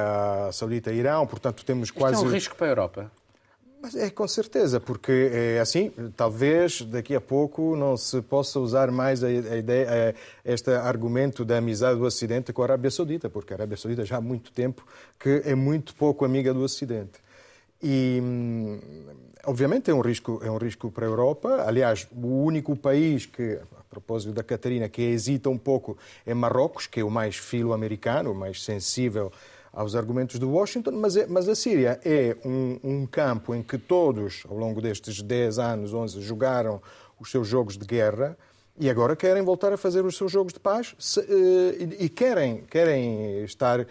[0.53, 1.27] Saudita e Irão.
[1.27, 2.17] Portanto, temos quase.
[2.17, 3.22] Isto é um risco para a Europa.
[3.83, 8.93] Mas é com certeza, porque é assim, talvez daqui a pouco não se possa usar
[8.93, 10.15] mais a, a ideia,
[10.45, 14.05] a, este argumento da amizade do Ocidente com a Arábia Saudita, porque a Arábia Saudita
[14.05, 14.87] já há muito tempo
[15.19, 17.19] que é muito pouco amiga do Ocidente.
[17.83, 18.79] E hum,
[19.47, 21.65] obviamente é um risco, é um risco para a Europa.
[21.67, 26.87] Aliás, o único país que, a propósito da Catarina, que hesita um pouco é Marrocos,
[26.87, 29.33] que é o mais filo-americano, o mais sensível
[29.73, 33.79] aos argumentos de Washington, mas, é, mas a Síria é um, um, campo em que
[33.79, 36.81] todos, ao longo destes 10 anos, 11, jogaram
[37.19, 38.37] os seus jogos de guerra
[38.79, 41.25] e agora querem voltar a fazer os seus jogos de paz se, uh,
[41.79, 43.87] e, e, querem, querem estar uh,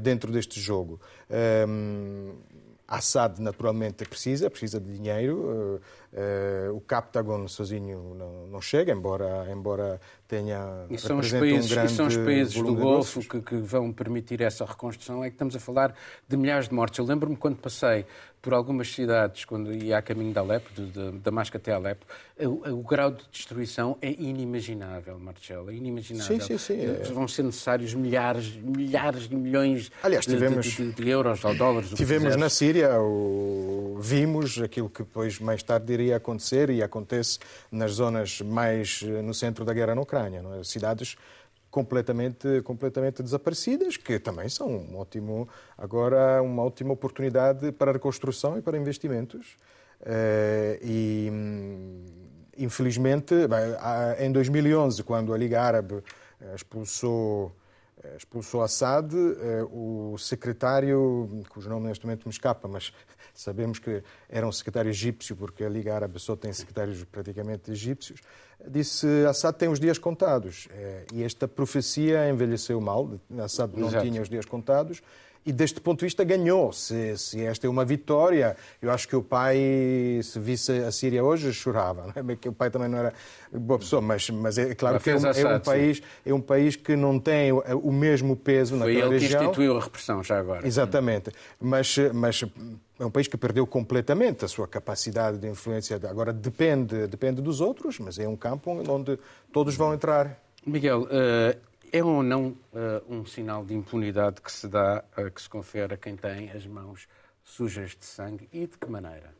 [0.00, 1.00] dentro deste jogo.
[1.68, 2.34] Um,
[2.88, 5.80] Assad, naturalmente, precisa, precisa de dinheiro.
[6.12, 10.86] Uh, o Captagon sozinho não, não, chega, embora, embora tenha.
[10.90, 14.64] E são os países, um são os países do Golfo que, que, vão permitir essa
[14.64, 15.22] reconstrução.
[15.22, 15.94] É que estamos a falar
[16.28, 16.98] de milhares de mortes.
[16.98, 18.04] Eu lembro-me quando passei
[18.46, 22.06] por algumas cidades, quando ia a caminho de Alepo, de, de Damasco até Alepo,
[22.38, 26.40] o, o, grau de destruição é inimaginável, Marcelo, é inimaginável.
[26.40, 26.80] Sim, sim, sim.
[26.80, 27.12] É.
[27.12, 31.90] Vão ser necessários milhares, milhares de milhões Aliás, tivemos, de, de, de, euros ou dólares.
[31.90, 37.40] Tivemos na Síria, o, vimos aquilo que depois, mais tarde, iria acontecer e acontece
[37.72, 40.15] nas zonas mais no centro da guerra na Ucrânia.
[40.42, 40.64] Não é?
[40.64, 41.16] Cidades
[41.70, 48.62] completamente, completamente desaparecidas, que também são um ótimo, agora uma ótima oportunidade para reconstrução e
[48.62, 49.56] para investimentos.
[50.00, 51.32] Eh, e,
[52.56, 53.34] infelizmente,
[54.18, 56.02] em 2011, quando a Liga Árabe
[56.40, 57.54] eh, expulsou
[58.02, 59.12] eh, expulsou Assad,
[59.70, 62.92] o secretário, cujo nome neste momento me escapa, mas
[63.36, 68.20] sabemos que era um secretário egípcio, porque a Liga Árabe só tem secretários praticamente egípcios,
[68.66, 70.68] disse Assad tem os dias contados.
[70.70, 74.04] Eh, e esta profecia envelheceu mal, Assad não Exato.
[74.04, 75.02] tinha os dias contados,
[75.46, 76.72] e deste ponto de vista ganhou.
[76.72, 79.56] Se, se, esta é uma vitória, eu acho que o pai,
[80.22, 82.12] se visse a Síria hoje, chorava.
[82.14, 82.36] Não é?
[82.36, 83.14] que o pai também não era
[83.52, 86.74] boa pessoa, mas, mas é claro que é um, é um, país, é um país
[86.74, 89.30] que não tem o mesmo peso Foi naquela região.
[89.30, 90.66] Foi ele que instituiu a repressão já agora.
[90.66, 91.30] Exatamente.
[91.60, 92.44] Mas, mas
[92.98, 95.96] é um país que perdeu completamente a sua capacidade de influência.
[96.08, 99.16] Agora depende, depende dos outros, mas é um campo onde
[99.52, 100.40] todos vão entrar.
[100.66, 101.56] Miguel, eh,
[101.92, 102.56] é ou não uh,
[103.08, 106.66] um sinal de impunidade que se dá, uh, que se confere a quem tem as
[106.66, 107.08] mãos
[107.44, 109.34] sujas de sangue e de que maneira?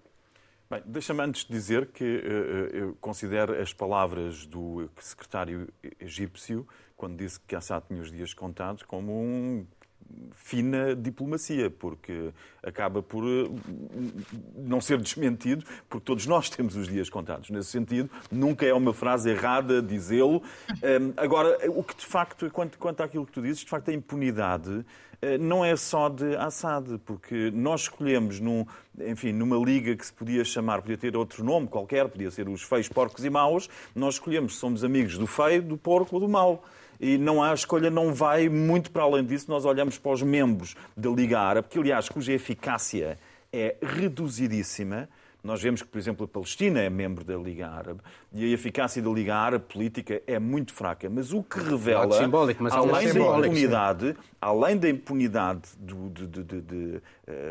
[0.69, 5.69] Bem, deixa-me antes dizer que uh, eu considero as palavras do secretário
[6.01, 9.67] egípcio, quando disse que Assad tinha os dias contados, como um
[10.33, 12.31] fina diplomacia, porque
[12.62, 13.49] acaba por eh,
[14.57, 17.51] não ser desmentido, porque todos nós temos os dias contados.
[17.51, 20.42] Nesse sentido, nunca é uma frase errada dizê-lo.
[21.16, 24.85] Agora, o que de facto, quanto, quanto àquilo que tu dizes, de facto a impunidade
[25.21, 28.66] eh, não é só de Assad, porque nós escolhemos num,
[28.99, 32.62] enfim, numa liga que se podia chamar, podia ter outro nome qualquer, podia ser os
[32.62, 36.64] feios, porcos e maus, nós escolhemos, somos amigos do feio, do porco ou do mau
[37.01, 39.51] e não há, escolha não vai muito para além disso.
[39.51, 43.19] Nós olhamos para os membros da Liga Árabe, que, aliás, cuja eficácia
[43.53, 45.09] é reduzidíssima.
[45.47, 48.01] Nós vemos que, por exemplo, a Palestina é membro da Liga Árabe
[48.33, 51.09] e a eficácia da Liga Árabe política é muito fraca.
[51.09, 57.03] Mas o que revela, simbólico, além da impunidade, além da impunidade do, de, de, de,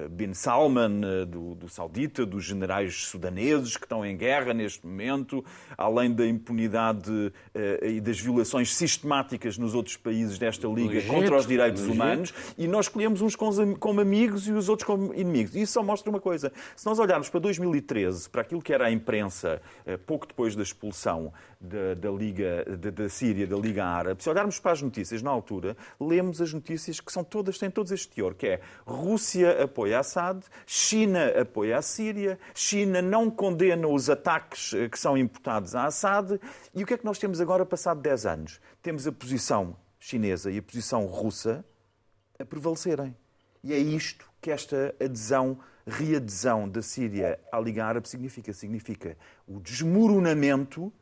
[0.09, 5.43] Bin Salman, uh, do, do, saudita, dos generais sudaneses que estão em guerra neste momento,
[5.77, 11.45] além da impunidade uh, e das violações sistemáticas nos outros países desta Liga contra os
[11.45, 15.55] direitos humanos, e nós escolhemos uns como amigos e os outros como inimigos.
[15.55, 16.53] E isso só mostra uma coisa.
[16.73, 19.61] Se nós olharmos para 2013, para aquilo que era a imprensa,
[20.05, 24.59] pouco depois da expulsão da, da Liga da, da Síria, da Liga Árabe, se olharmos
[24.59, 28.35] para as notícias na altura, lemos as notícias que são todas, têm todos este teor,
[28.35, 34.89] que é Rússia apoia Assad, China apoia a Síria, China não condena os ataques eh,
[34.89, 36.39] que são imputados a Assad.
[36.73, 38.61] E o que é que nós temos agora, passado 10 anos?
[38.81, 41.65] Temos a posição chinesa e a posição russa
[42.39, 43.15] a prevalecerem.
[43.63, 48.53] E é isto que esta adesão, readesão da Síria à Liga Árabe significa.
[48.53, 50.93] Significa o desmoronamento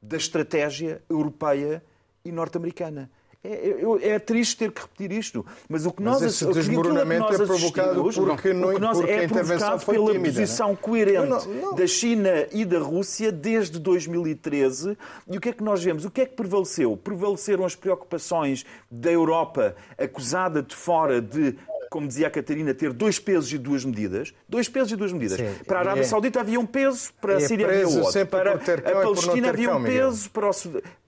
[0.00, 1.82] da estratégia europeia
[2.24, 3.10] e norte-americana.
[3.44, 7.44] É, é, triste ter que repetir isto, mas o que nós mas esse desmoronamento é
[7.44, 11.74] provocado porque, não, nós, porque é a intervenção foi pela tímida, posição coerente não, não,
[11.74, 14.96] da China e da Rússia desde 2013.
[15.28, 16.04] E o que é que nós vemos?
[16.04, 16.96] O que é que prevaleceu?
[16.96, 21.56] Prevaleceram as preocupações da Europa acusada de fora de
[21.90, 24.32] como dizia a Catarina, ter dois pesos e duas medidas.
[24.48, 25.38] Dois pesos e duas medidas.
[25.38, 26.04] Sim, para a Arábia é...
[26.04, 28.26] Saudita havia um peso, para a Síria havia outro.
[28.28, 30.52] Para a Palestina havia um peso, para o.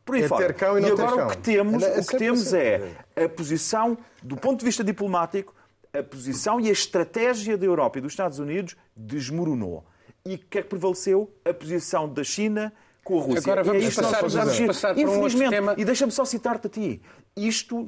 [0.05, 0.53] Por aí é fora.
[0.53, 1.27] Cão e, e agora cão.
[1.27, 5.55] o que temos, é, o que temos é a posição, do ponto de vista diplomático,
[5.93, 9.85] a posição e a estratégia da Europa e dos Estados Unidos desmoronou.
[10.27, 11.33] E o que é que prevaleceu?
[11.45, 12.73] A posição da China
[13.05, 13.41] com a Rússia.
[13.41, 15.75] Agora vamos, é passar, vamos passar para um outro tema.
[15.77, 17.03] E deixa-me só citar-te a ti.
[17.37, 17.85] Isto,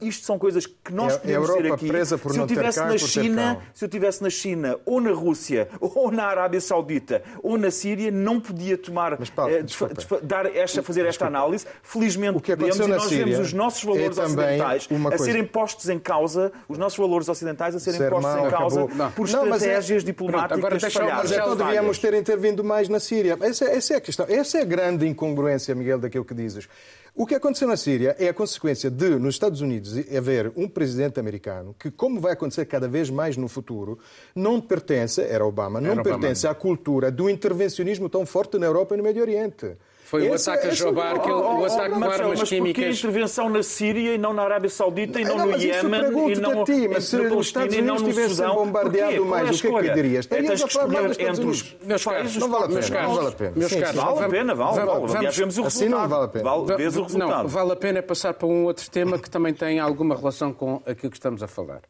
[0.00, 1.88] isto são coisas que nós é, podemos Europa ser aqui.
[1.88, 4.78] Presa por se não eu tivesse ter na ter China, se eu tivesse na China
[4.86, 9.52] ou na Rússia ou na Arábia Saudita ou na Síria, não podia tomar Mas, Paulo,
[9.52, 10.20] eh, desculpa.
[10.22, 11.66] dar esta, fazer esta análise.
[11.82, 15.44] Felizmente O que podemos e nós Síria vemos os nossos valores é ocidentais a serem
[15.44, 18.96] postos em causa, os nossos valores ocidentais a serem Ser postos mau, em causa acabou.
[18.96, 19.10] Não.
[19.10, 21.30] por Não, mas é- estratégias diplomáticas Pronto, agora falhadas.
[21.30, 23.36] mas então devíamos ter intervindo mais na Síria.
[23.40, 24.26] Essa, essa é a questão.
[24.28, 26.68] Essa é a grande incongruência, Miguel, daquilo que dizes.
[27.16, 31.20] O que aconteceu na Síria é a consequência de, nos Estados Unidos, haver um presidente
[31.20, 34.00] americano que, como vai acontecer cada vez mais no futuro,
[34.34, 36.18] não pertence, era Obama, não Era Obama.
[36.18, 39.76] pertence à cultura do intervencionismo tão forte na Europa e no Médio Oriente.
[40.14, 42.48] Foi o Essa- ataque a essa- Jobar, que Oh, o oh, ataque com armas mas
[42.48, 42.98] químicas.
[42.98, 46.00] intervenção na Síria e não na Arábia Saudita e não, Não, no mas Iémen
[46.30, 49.72] e não a ti, mas se os Estados não Unidos tivessem bombardeado mais, é o
[49.72, 50.28] que é que dirias?
[50.30, 51.76] É, tens a falar escolher entre os.
[51.82, 53.52] Meus caros, países não vale a pena, não vale a pena.
[53.56, 53.96] Meus caros, sim.
[53.96, 54.80] Vale a pena, vale.
[55.16, 56.00] Aliás, vemos o assim resultado.
[56.00, 56.76] não vale a pena.
[56.76, 57.48] Vês o Não, resultado.
[57.48, 61.10] vale a pena passar para um outro tema que também tem alguma relação com aquilo
[61.10, 61.80] que estamos a falar.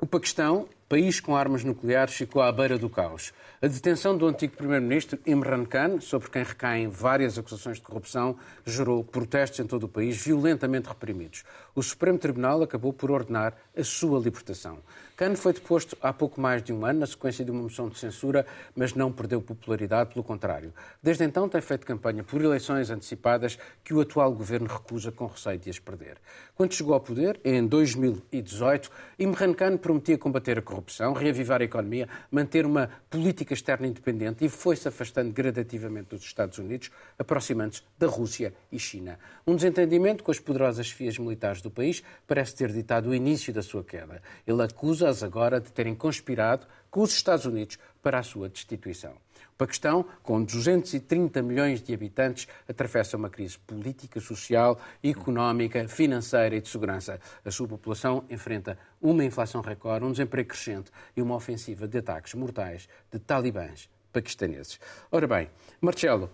[0.00, 3.32] O Paquistão, país com armas nucleares, ficou à beira do caos.
[3.60, 9.02] A detenção do antigo primeiro-ministro Imran Khan, sobre quem recaem várias acusações de corrupção, gerou
[9.02, 11.42] protestos em todo o país, violentamente reprimidos.
[11.74, 14.78] O Supremo Tribunal acabou por ordenar a sua libertação.
[15.16, 17.98] Khan foi deposto há pouco mais de um ano, na sequência de uma moção de
[17.98, 20.72] censura, mas não perdeu popularidade, pelo contrário.
[21.02, 25.58] Desde então tem feito campanha por eleições antecipadas que o atual governo recusa com receio
[25.58, 26.18] de as perder.
[26.54, 32.08] Quando chegou ao poder, em 2018, Imran Khan prometia combater a corrupção, reavivar a economia,
[32.30, 38.52] manter uma política externa independente e foi-se afastando gradativamente dos Estados Unidos, aproximando-se da Rússia
[38.70, 39.18] e China.
[39.46, 43.62] Um desentendimento com as poderosas chefias militares do país parece ter ditado o início da
[43.62, 44.22] sua queda.
[44.46, 49.14] Ele acusa-as agora de terem conspirado com os Estados Unidos para a sua destituição.
[49.58, 56.68] Paquistão, com 230 milhões de habitantes, atravessa uma crise política, social, económica, financeira e de
[56.68, 57.20] segurança.
[57.44, 62.34] A sua população enfrenta uma inflação recorde, um desemprego crescente e uma ofensiva de ataques
[62.34, 64.78] mortais de talibãs paquistaneses.
[65.10, 66.30] Ora bem, Marcelo,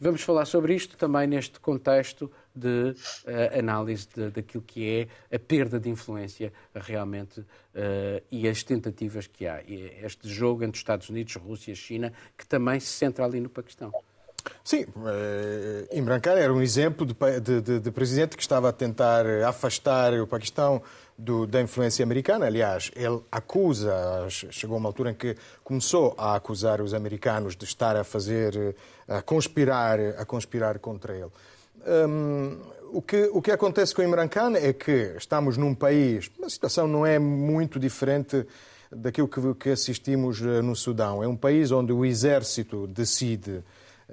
[0.00, 5.78] Vamos falar sobre isto também neste contexto de eh, análise daquilo que é a perda
[5.78, 9.62] de influência realmente eh, e as tentativas que há.
[9.62, 13.48] E este jogo entre Estados Unidos, Rússia e China, que também se centra ali no
[13.48, 13.92] Paquistão.
[14.64, 18.72] Sim, eh, Imran Khan era um exemplo de, de- de- de presidente que estava a
[18.72, 20.82] tentar afastar o Paquistão
[21.18, 22.46] do- da influência americana.
[22.46, 27.64] Aliás, ele acusa, che- chegou uma altura em que começou a acusar os americanos de
[27.64, 28.74] estar a fazer, eh,
[29.16, 31.30] a conspirar, a conspirar contra ele.
[31.86, 32.58] Hum,
[32.92, 36.86] o, que, o que acontece com Imran Khan é que estamos num país, a situação
[36.86, 38.46] não é muito diferente
[38.90, 41.22] daquilo que, que assistimos eh, no Sudão.
[41.22, 43.62] É um país onde o exército decide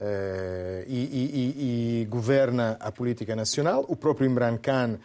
[0.02, 3.84] eh, e, e- e- e governa a política nacional.
[3.88, 4.98] O próprio Imran Khan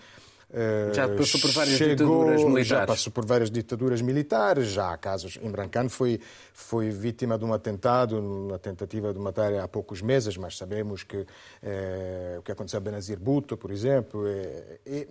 [0.92, 2.66] Já passou por várias chegou- ditaduras militares.
[2.68, 5.38] Já passou por várias ditaduras militares, já há casos.
[5.42, 6.20] Imran Khan foi,
[6.52, 11.26] foi vítima de um atentado, uma tentativa de matar há poucos meses, mas sabemos que
[11.62, 15.06] eh, o que aconteceu a Benazir Bhutto, por exemplo, é, é,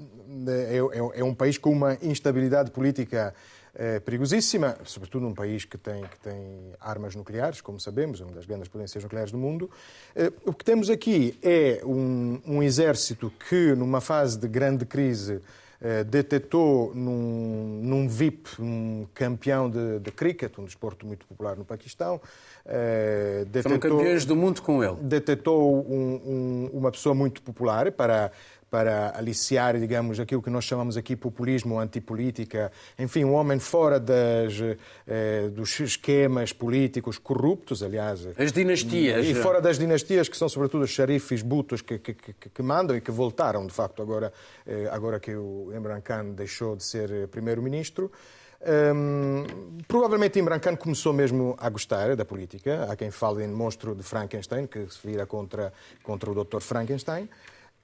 [0.77, 3.33] é- é um país com uma instabilidade política
[3.75, 8.45] eh, perigosíssima, sobretudo num país que tem, que tem armas nucleares, como sabemos, uma das
[8.45, 9.69] grandes potências nucleares do mundo.
[10.15, 15.41] Eh, o que temos aqui é um, um exército que, numa fase de grande crise,
[15.81, 21.65] eh, detectou num, num VIP, um campeão de, de cricket, um desporto muito popular no
[21.65, 22.21] Paquistão.
[22.63, 24.95] Foram detectou- campeões do mundo com ele.
[25.01, 28.31] detectou um- um- uma pessoa muito popular para,
[28.73, 34.59] para aliciar, digamos, aquilo que nós chamamos aqui populismo, antipolítica, enfim, um homem fora das,
[35.05, 38.27] eh, dos esquemas políticos corruptos, aliás.
[38.35, 39.27] As dinastias.
[39.27, 42.97] E fora das dinastias, que são sobretudo os xerifes butos que, que, que, que mandam
[42.97, 44.33] e que voltaram, de facto, agora,
[44.65, 48.11] eh, agora que o Imran Khan deixou de ser eh, primeiro-ministro.
[48.65, 49.43] Hum,
[49.87, 52.87] provavelmente Imran Khan começou mesmo a gostar da política.
[52.89, 56.59] Há quem fale em monstro de Frankenstein, que se vira contra, contra o Dr.
[56.59, 57.29] Frankenstein.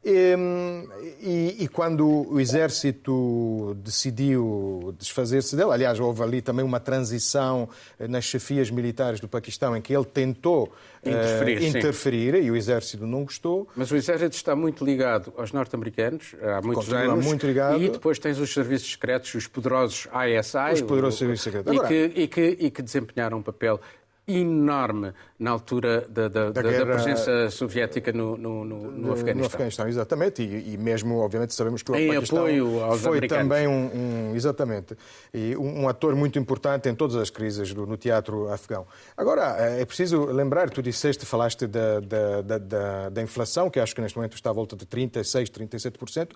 [0.06, 0.88] Hum,
[1.22, 7.68] E, e quando o exército decidiu desfazer-se dele, aliás, houve ali também uma transição
[8.00, 10.72] eh, nas chefias militares do Paquistão em que ele tentou
[11.04, 11.78] eh, Interferir, sim.
[11.78, 13.68] interferir e o exército não gostou.
[13.76, 17.26] Mas o exército está muito ligado aos norte-americanos há muitos Continua anos.
[17.26, 17.82] muito ligado.
[17.84, 20.08] E depois tens os serviços secretos, os poderosos
[20.40, 20.74] ISI.
[20.76, 21.74] Os poderosos o- serviços secretos.
[21.74, 23.80] E, Agora- que, e, que, e que desempenharam um papel
[24.26, 26.80] enorme na altura da, da, da, guerra...
[26.80, 29.36] da presença soviética no, no, no, no Afeganistão.
[29.36, 33.44] No Afeganistão, exatamente, e, e, mesmo, obviamente, sabemos que o em apoio aos foi americanos.
[33.48, 34.98] também um, um, exatamente,
[35.34, 38.86] e um, um, ator muito importante em todas as crises do, no teatro afegão.
[39.16, 44.02] Agora, é preciso lembrar, tu disseste, falaste da, da, da, da inflação, que acho que
[44.02, 46.32] neste momento está à volta de 36%, 37%.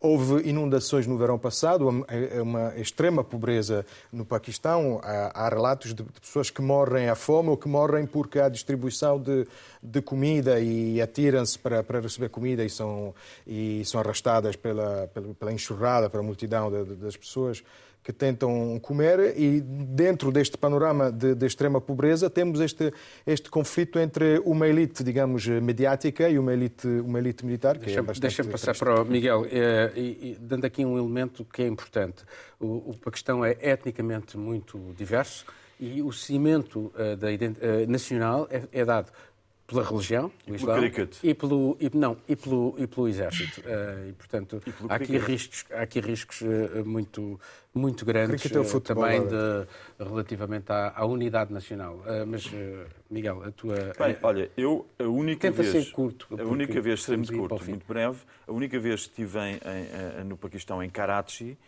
[0.00, 5.00] Houve inundações no verão passado, uma extrema pobreza no Paquistão.
[5.02, 8.47] Há, há relatos de, de pessoas que morrem à fome ou que morrem porque há
[8.48, 9.46] distribuição de,
[9.82, 13.14] de comida e atiram-se para, para receber comida e são,
[13.46, 17.62] e são arrastadas pela, pela, pela enxurrada, pela multidão de, de, das pessoas
[18.08, 22.90] que tentam comer e dentro deste panorama de, de, extrema pobreza temos este,
[23.26, 27.76] este conflito entre uma elite, digamos, mediática e uma elite, uma elite militar.
[27.76, 30.96] Que deixa, é bastante deixa passar para o Miguel, é, e, e, dando aqui um
[30.96, 32.24] elemento que é importante.
[32.58, 35.44] O, o Paquistão é etnicamente muito diverso
[35.80, 39.12] e o cimento uh, da uh, nacional é, é, dado
[39.66, 40.54] pela religião, o
[41.22, 43.60] e pelo e, não e pelo e pelo exército.
[43.60, 46.40] Uh, e portanto e há aqui riscos há aqui riscos
[46.86, 47.38] muito
[47.74, 49.66] muito grandes é futebol, também de,
[49.98, 52.02] relativamente à, à, unidade nacional.
[52.26, 52.50] Mas
[53.10, 57.02] Miguel a tua Bem, olha eu a única Tenta vez ser curto a única vez
[57.02, 59.60] serei muito curto muito breve a única vez que estive em,
[60.20, 61.58] em, no Paquistão em Karachi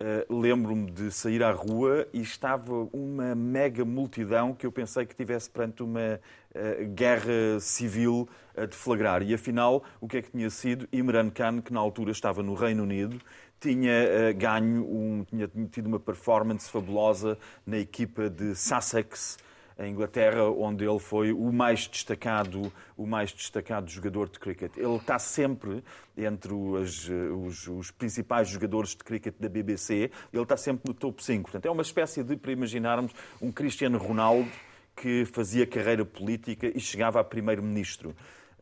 [0.00, 5.12] Uh, Lembro-me de sair à rua e estava uma mega multidão que eu pensei que
[5.12, 6.20] estivesse perante uma
[6.54, 9.22] uh, guerra civil a deflagrar.
[9.24, 10.88] E afinal, o que é que tinha sido?
[10.92, 13.20] Imran Khan, que na altura estava no Reino Unido,
[13.60, 17.36] tinha uh, ganho, um, tinha tido uma performance fabulosa
[17.66, 19.36] na equipa de Sussex
[19.78, 24.76] em Inglaterra, onde ele foi o mais destacado, o mais destacado jogador de cricket.
[24.76, 25.84] Ele está sempre
[26.16, 31.22] entre os, os, os, principais jogadores de cricket da BBC, ele está sempre no top
[31.22, 31.42] 5.
[31.42, 34.50] Portanto, é uma espécie de, para imaginarmos, um Cristiano Ronaldo
[34.96, 38.14] que fazia carreira política e chegava a primeiro-ministro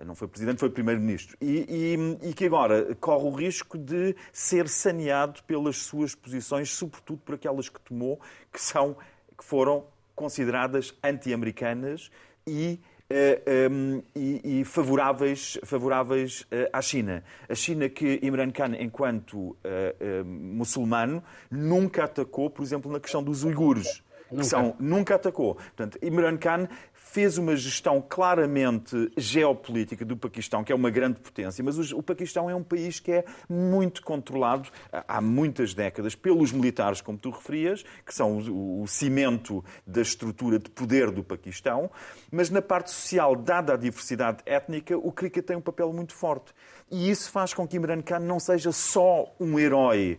[0.04, 4.68] não foi presidente, foi primeiro-ministro, e, e, e, que agora corre o risco de ser
[4.68, 8.20] saneado pelas suas posições, sobretudo por aquelas que tomou,
[8.52, 8.94] que são
[9.36, 9.86] que foram
[10.16, 12.10] consideradas anti-americanas
[12.44, 17.22] e Uh, eh, um, ehm, e, e, favoráveis, favoráveis uh, à China.
[17.48, 23.44] A China que Imran Khan, enquanto uh, muçulmano, nunca atacou, por exemplo, na questão dos
[23.44, 24.02] uigures.
[24.31, 24.45] Nunca.
[24.45, 25.55] São, nunca atacou.
[25.55, 31.64] Portanto, Imran Khan fez uma gestão claramente geopolítica do Paquistão, que é uma grande potência,
[31.64, 37.01] mas o Paquistão é um país que é muito controlado há muitas décadas pelos militares,
[37.01, 41.91] como tu referias, que são o cimento da estrutura de poder do Paquistão,
[42.31, 46.53] mas na parte social, dada a diversidade étnica, o cricket tem um papel muito forte.
[46.91, 50.18] E isso faz com que Imran Khan não seja só um herói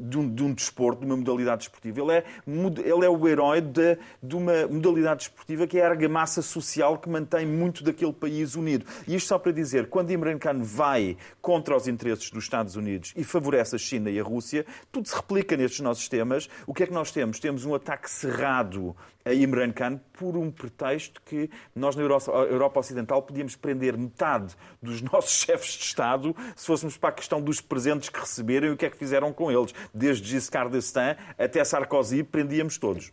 [0.00, 2.00] de, um, de, um, desporto, de uma modalidade desportiva.
[2.00, 6.42] Ele é, ele é o herói de, de uma modalidade desportiva que é a argamassa
[6.42, 8.84] social que mantém muito daquele país unido.
[9.06, 13.12] E isto só para dizer, quando Imran Khan vai contra os interesses dos Estados Unidos
[13.16, 16.48] e favorece a China e a Rússia, tudo se replica nestes nossos temas.
[16.66, 17.38] O que é que nós temos?
[17.38, 18.94] Temos um ataque cerrado
[19.26, 25.02] a Imran Khan por um pretexto que nós na Europa Ocidental podíamos prender metade dos
[25.12, 28.76] nossos chefes de Estado se fôssemos para a questão dos presentes que receberam e o
[28.76, 29.74] que é que fizeram com eles.
[29.92, 33.12] Desde Giscard d'Estaing até Sarkozy, prendíamos todos.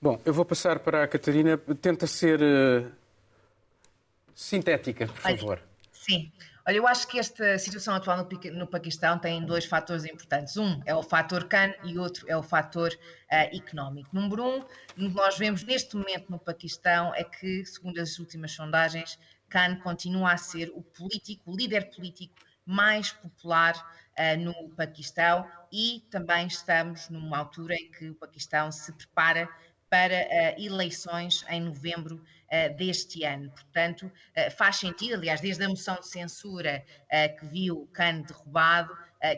[0.00, 1.58] Bom, eu vou passar para a Catarina.
[1.80, 2.90] Tenta ser uh,
[4.34, 5.60] sintética, por favor.
[5.92, 6.32] Sim.
[6.66, 10.56] Olha, eu acho que esta situação atual no, no, Paquistão tem dois fatores importantes.
[10.56, 14.08] Um é o fator Khan e outro é o fator uh, económico.
[14.14, 14.64] Número um,
[14.96, 19.18] nós vemos neste momento no Paquistão é que, segundo as últimas sondagens,
[19.50, 22.34] Khan continua a ser o político, o líder político
[22.64, 23.74] mais popular
[24.18, 29.50] uh, no Paquistão e também estamos numa altura em que o Paquistão se prepara
[29.94, 33.48] para uh, eleições em novembro uh, deste ano.
[33.52, 36.84] Portanto, uh, faz sentido, aliás, desde a moção de censura
[37.38, 38.92] que viu Khan derrubado,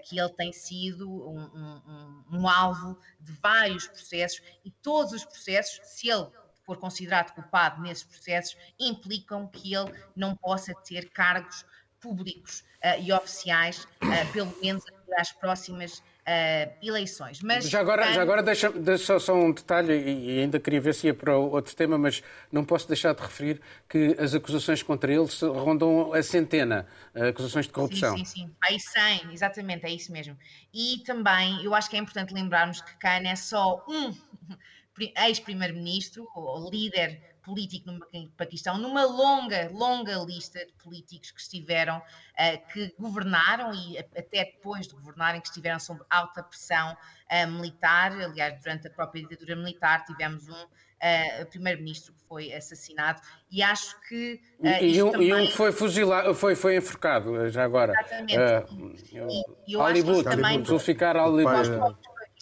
[0.09, 5.79] que ele tem sido um, um, um, alvo de vários processos e todos os processos,
[5.87, 6.27] se ele
[6.65, 11.67] for considerado culpado nesses processos, implicam que ele não possa ter cargos
[12.01, 12.65] públicos
[13.01, 13.87] e oficiais,
[14.33, 14.85] pelo menos
[15.19, 17.41] às próximas uh, eleições.
[17.41, 21.07] Mas já agora, já agora deixa, deixa só um detalhe, e ainda queria ver se
[21.07, 25.27] ia para outro tema, mas não posso deixar de referir que as acusações contra ele
[25.43, 28.17] rondam a centena, acusações de corrupção.
[28.17, 28.57] Sim, sim, sim.
[28.63, 30.37] Aí 100, exatamente, é isso mesmo.
[30.75, 34.15] E também, eu acho que é importante lembrarmos que Khan é só um
[35.27, 42.73] ex-primeiro-ministro, ou líder político no Paquistão, numa longa, longa lista de políticos que estiveram, uh,
[42.73, 48.11] que governaram e até depois de governarem, que estiveram sob alta pressão uh, militar.
[48.13, 53.99] Aliás, durante a própria ditadura militar tivemos um uh, primeiro-ministro que foi assassinado e acho
[54.09, 55.29] que uh, e, um, também...
[55.29, 57.93] e um que foi fuzilado, foi, foi enforcado já agora.
[57.93, 58.37] Exatamente.
[58.37, 61.69] Uh, e, eu Hollywood, acho que também, Zulficar Hollywood.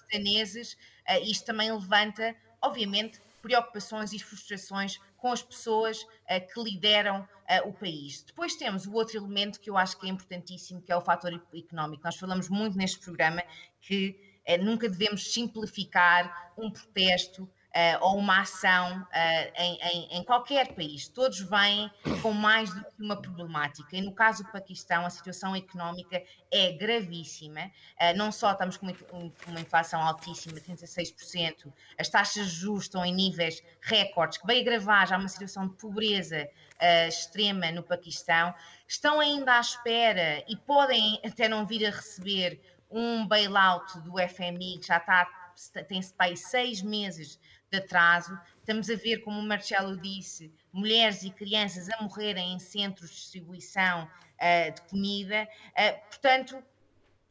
[0.06, 0.72] pakistaneses,
[1.08, 7.68] uh, isto também levanta, obviamente, preocupações e frustrações com as pessoas uh, que lideram uh,
[7.68, 8.22] o país.
[8.22, 11.30] Depois temos o outro elemento que eu acho que é importantíssimo, que é o fator
[11.54, 12.02] económico.
[12.02, 13.42] Nós falamos muito neste programa
[13.82, 14.18] que
[14.48, 20.74] uh, nunca devemos simplificar um protesto uh, ou uma ação uh, em, em, em, qualquer
[20.74, 21.08] país.
[21.08, 21.90] Todos vêm
[22.22, 23.96] com mais do que uma problemática.
[23.96, 26.22] E no caso do Paquistão, a situação económica
[26.52, 27.70] é gravíssima.
[28.00, 33.12] Uh, não só estamos com uma inflação altíssima, 36%, as taxas de juros estão em
[33.12, 36.48] níveis recordes, que veio agravar já uma situação de pobreza
[37.08, 38.52] extrema no Paquistão.
[38.86, 42.60] Estão ainda à espera e podem até não vir a receber
[42.90, 45.26] um bailout do FMI que já está
[45.88, 47.38] tem-se para seis meses
[47.74, 48.38] de atraso.
[48.58, 53.16] Estamos a ver, como o Marcelo disse, mulheres e crianças a morrerem em centros de
[53.16, 55.48] distribuição uh, de comida.
[55.70, 56.62] Uh, portanto,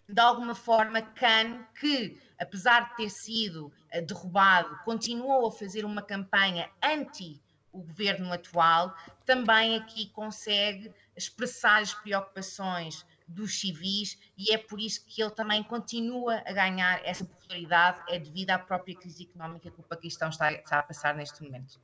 [0.07, 6.01] de alguma forma, Khan, que apesar de ter sido uh, derrubado, continuou a fazer uma
[6.01, 7.41] campanha anti
[7.71, 15.05] o governo atual, também aqui consegue expressar as preocupações dos civis e é por isso
[15.05, 19.79] que ele também continua a ganhar essa popularidade, é devido à própria crise económica que
[19.79, 21.79] o Paquistão está, está a passar neste momento.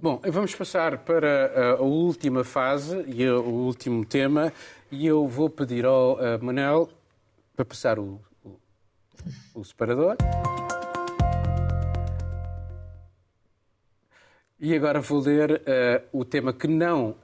[0.00, 4.52] Bom, vamos passar para a última fase e o último tema
[4.92, 6.88] e eu vou pedir ao Manel
[7.56, 8.56] para passar o, o,
[9.54, 10.16] o separador.
[14.60, 17.14] E agora vou ler uh, o tema que não uh,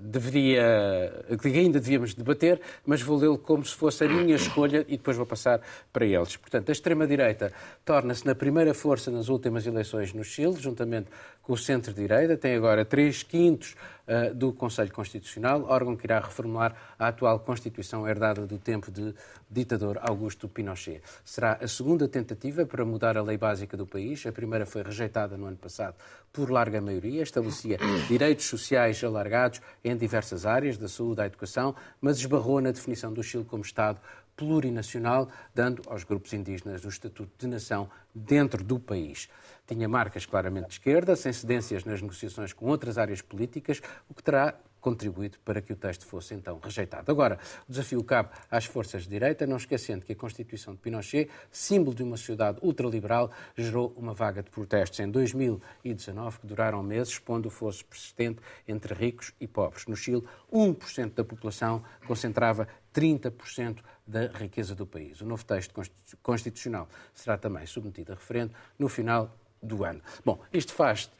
[0.00, 4.96] deveria, que ainda devíamos debater, mas vou lê-lo como se fosse a minha escolha e
[4.96, 5.60] depois vou passar
[5.92, 6.36] para eles.
[6.36, 7.52] Portanto, a extrema-direita
[7.84, 11.08] torna-se na primeira força nas últimas eleições no Chile, juntamente
[11.42, 13.76] com o centro-direita, tem agora 3 quintos
[14.08, 19.14] uh, do Conselho Constitucional, órgão que irá reformular a atual Constituição herdada do tempo de
[19.50, 21.00] ditador Augusto Pinochet.
[21.24, 24.26] Será a segunda tentativa para mudar a lei básica do país.
[24.26, 25.94] A primeira foi rejeitada no ano passado
[26.30, 27.78] por larga maioria, estabelecia
[28.08, 33.22] direitos sociais alargados em diversas áreas, da saúde à educação, mas esbarrou na definição do
[33.22, 34.00] Chile como Estado
[34.36, 39.28] plurinacional, dando aos grupos indígenas o estatuto de nação dentro do país.
[39.66, 44.22] Tinha marcas claramente de esquerda, sem cedências nas negociações com outras áreas políticas, o que
[44.22, 44.54] terá
[44.88, 47.12] contribuído para que o texto fosse então rejeitado.
[47.12, 51.28] Agora, o desafio cabe às forças de direita, não esquecendo que a Constituição de Pinochet,
[51.50, 57.18] símbolo de uma sociedade ultraliberal, gerou uma vaga de protestos em 2019 que duraram meses,
[57.18, 59.86] pondo o fosso persistente entre ricos e pobres.
[59.86, 65.20] No Chile, 1% da população concentrava 30% da riqueza do país.
[65.20, 65.74] O novo texto
[66.22, 70.00] constitucional será também submetido a referendo no final do ano.
[70.24, 71.10] Bom, isto faz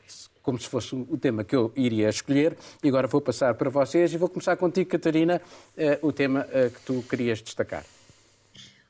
[0.49, 4.14] como se fosse o tema que eu iria escolher, e agora vou passar para vocês
[4.14, 5.42] e vou começar contigo, Catarina,
[5.76, 7.84] eh, o tema eh, que tu querias destacar.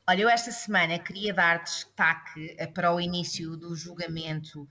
[0.07, 4.65] Olha, eu esta semana queria dar destaque eh, para o início do julgamento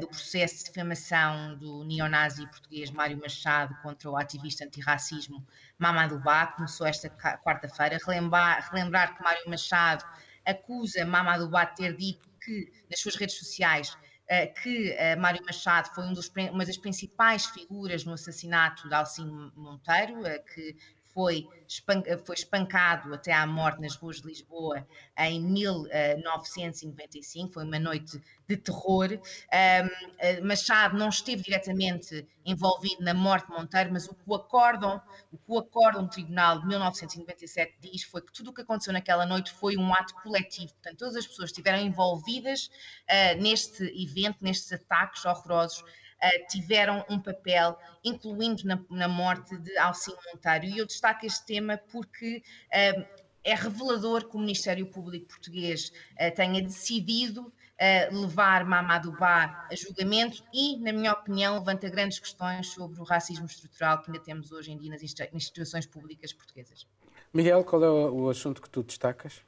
[0.00, 5.46] do processo de difamação do neonazi português Mário Machado contra o ativista antirracismo
[5.78, 6.46] Mamadou Ba.
[6.46, 7.98] Começou esta quarta-feira.
[8.06, 10.02] Relembrar, relembrar que Mário Machado
[10.44, 13.94] acusa Mamadou Ba de ter dito que, nas suas redes sociais,
[14.46, 19.52] que eh, Mário Machado foi um dos, uma das principais figuras no assassinato de Alcino
[19.54, 20.76] Monteiro, eh, que
[21.14, 21.48] foi,
[22.24, 24.84] foi espancado até à morte nas ruas de Lisboa
[25.16, 29.10] em 1995, foi uma noite de terror.
[29.12, 29.20] Um,
[30.46, 35.00] Machado não esteve diretamente envolvido na morte de Monteiro, mas o que o acórdão,
[35.32, 38.92] o que o acórdão do Tribunal de 1997 diz foi que tudo o que aconteceu
[38.92, 42.68] naquela noite foi um ato coletivo, portanto todas as pessoas estiveram envolvidas
[43.08, 45.84] uh, neste evento, nestes ataques horrorosos
[46.22, 50.64] uh, tiveram um papel, incluindo na, na morte de Alcino Monteiro.
[50.66, 53.06] E eu destaco este tema porque uh,
[53.42, 57.52] é revelador que o Ministério Público Português uh, tenha decidido
[58.12, 63.46] levar Mamadou Ba a julgamento e, na minha opinião, levanta grandes questões sobre o racismo
[63.46, 66.86] estrutural que ainda temos hoje em dia nas instituições públicas portuguesas.
[67.32, 69.42] Miguel, qual é o assunto que tu destacas?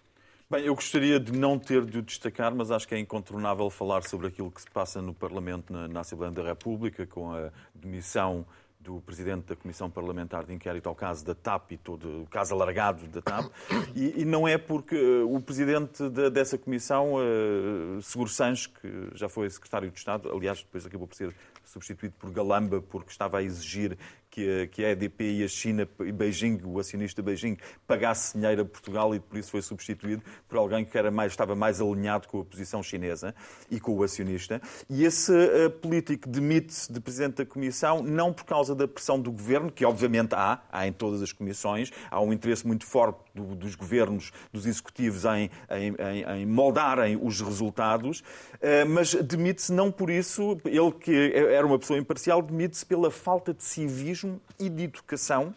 [0.48, 4.04] Bem, eu gostaria de não ter de o destacar, mas acho que é incontornável falar
[4.04, 8.46] sobre aquilo que se passa no Parlamento, na, na Assembleia da República, com a demissão
[8.78, 12.54] do Presidente da Comissão Parlamentar de Inquérito ao caso da TAP e todo o caso
[12.54, 13.50] alargado da TAP,
[13.96, 19.10] e, e não é porque eh, o Presidente de, dessa Comissão, uh, Seguro Sanches, que
[19.14, 21.34] já foi Secretário de Estado, aliás, depois acabou por ser
[21.64, 23.98] substituído por Galamba, porque estava a exigir
[24.36, 27.56] que a, que a EDP e a China e Beijing, o acionista Beijing,
[27.86, 31.56] pagasse dinheiro a Portugal e por isso foi substituído por alguém que era mais, estava
[31.56, 33.34] mais alinhado com a posição chinesa
[33.70, 34.60] e com o acionista.
[34.90, 39.32] E esse uh, político demite-se de Presidente da Comissão não por causa da pressão do
[39.32, 43.54] Governo, que obviamente há, há em todas as comissões, há um interesse muito forte do,
[43.54, 49.90] dos governos, dos executivos em, em, em, em moldarem os resultados, uh, mas demite-se não
[49.90, 54.68] por isso, ele que era uma pessoa imparcial, demite-se pela falta de civismo civismo e
[54.68, 55.54] de educação,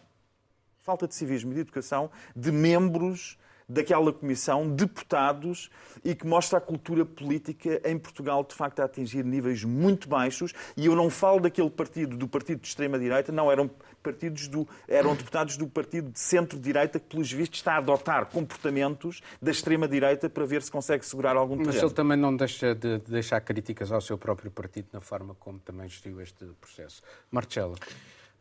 [0.80, 3.36] falta de civismo e de educação de membros
[3.70, 5.70] daquela comissão, deputados,
[6.04, 10.52] e que mostra a cultura política em Portugal, de facto, a atingir níveis muito baixos.
[10.76, 13.70] E eu não falo daquele partido, do partido de extrema-direita, não, eram
[14.02, 19.22] partidos do, eram deputados do partido de centro-direita que, pelos vistos, está a adotar comportamentos
[19.40, 21.74] da extrema-direita para ver se consegue segurar algum terreno.
[21.74, 25.60] Mas ele também não deixa de deixar críticas ao seu próprio partido na forma como
[25.60, 27.02] também gestiu este processo.
[27.30, 27.76] Marcelo.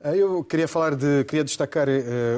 [0.01, 1.91] Eu queria falar de, queria destacar uh,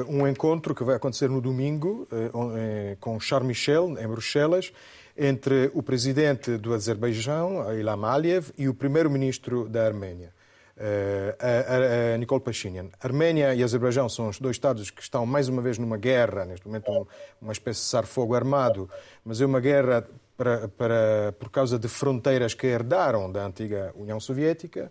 [0.08, 4.72] um encontro que vai acontecer no domingo uh, com Charles Michel em Bruxelas
[5.16, 10.32] entre o presidente do Azerbaijão, Ilham Aliyev, e o primeiro-ministro da Arménia,
[10.76, 12.88] uh, Nicole Pashinyan.
[13.00, 16.66] Arménia e Azerbaijão são os dois estados que estão mais uma vez numa guerra, neste
[16.66, 17.06] momento um,
[17.40, 18.90] uma espécie de cessar-fogo armado,
[19.24, 20.04] mas é uma guerra
[20.36, 24.90] para, para, por causa de fronteiras que herdaram da antiga União Soviética.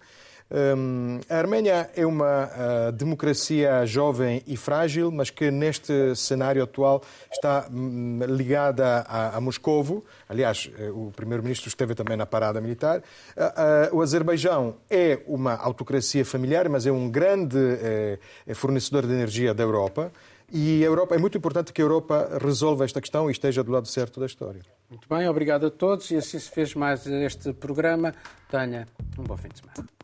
[0.52, 7.02] Um, a Arménia é uma uh, democracia jovem e frágil, mas que neste cenário atual
[7.32, 10.04] está um, ligada a, a Moscovo.
[10.28, 13.00] Aliás, eh, o primeiro-ministro esteve também na parada militar.
[13.00, 18.20] Uh, uh, o Azerbaijão é uma autocracia familiar, mas é um grande eh,
[18.54, 20.12] fornecedor de energia da Europa.
[20.52, 23.72] E a Europa, é muito importante que a Europa resolva esta questão e esteja do
[23.72, 24.62] lado certo da história.
[24.90, 26.12] Muito bem, obrigado a todos.
[26.12, 28.14] E assim se fez mais este programa.
[28.50, 28.86] Tenha
[29.18, 30.01] um bom fim de semana.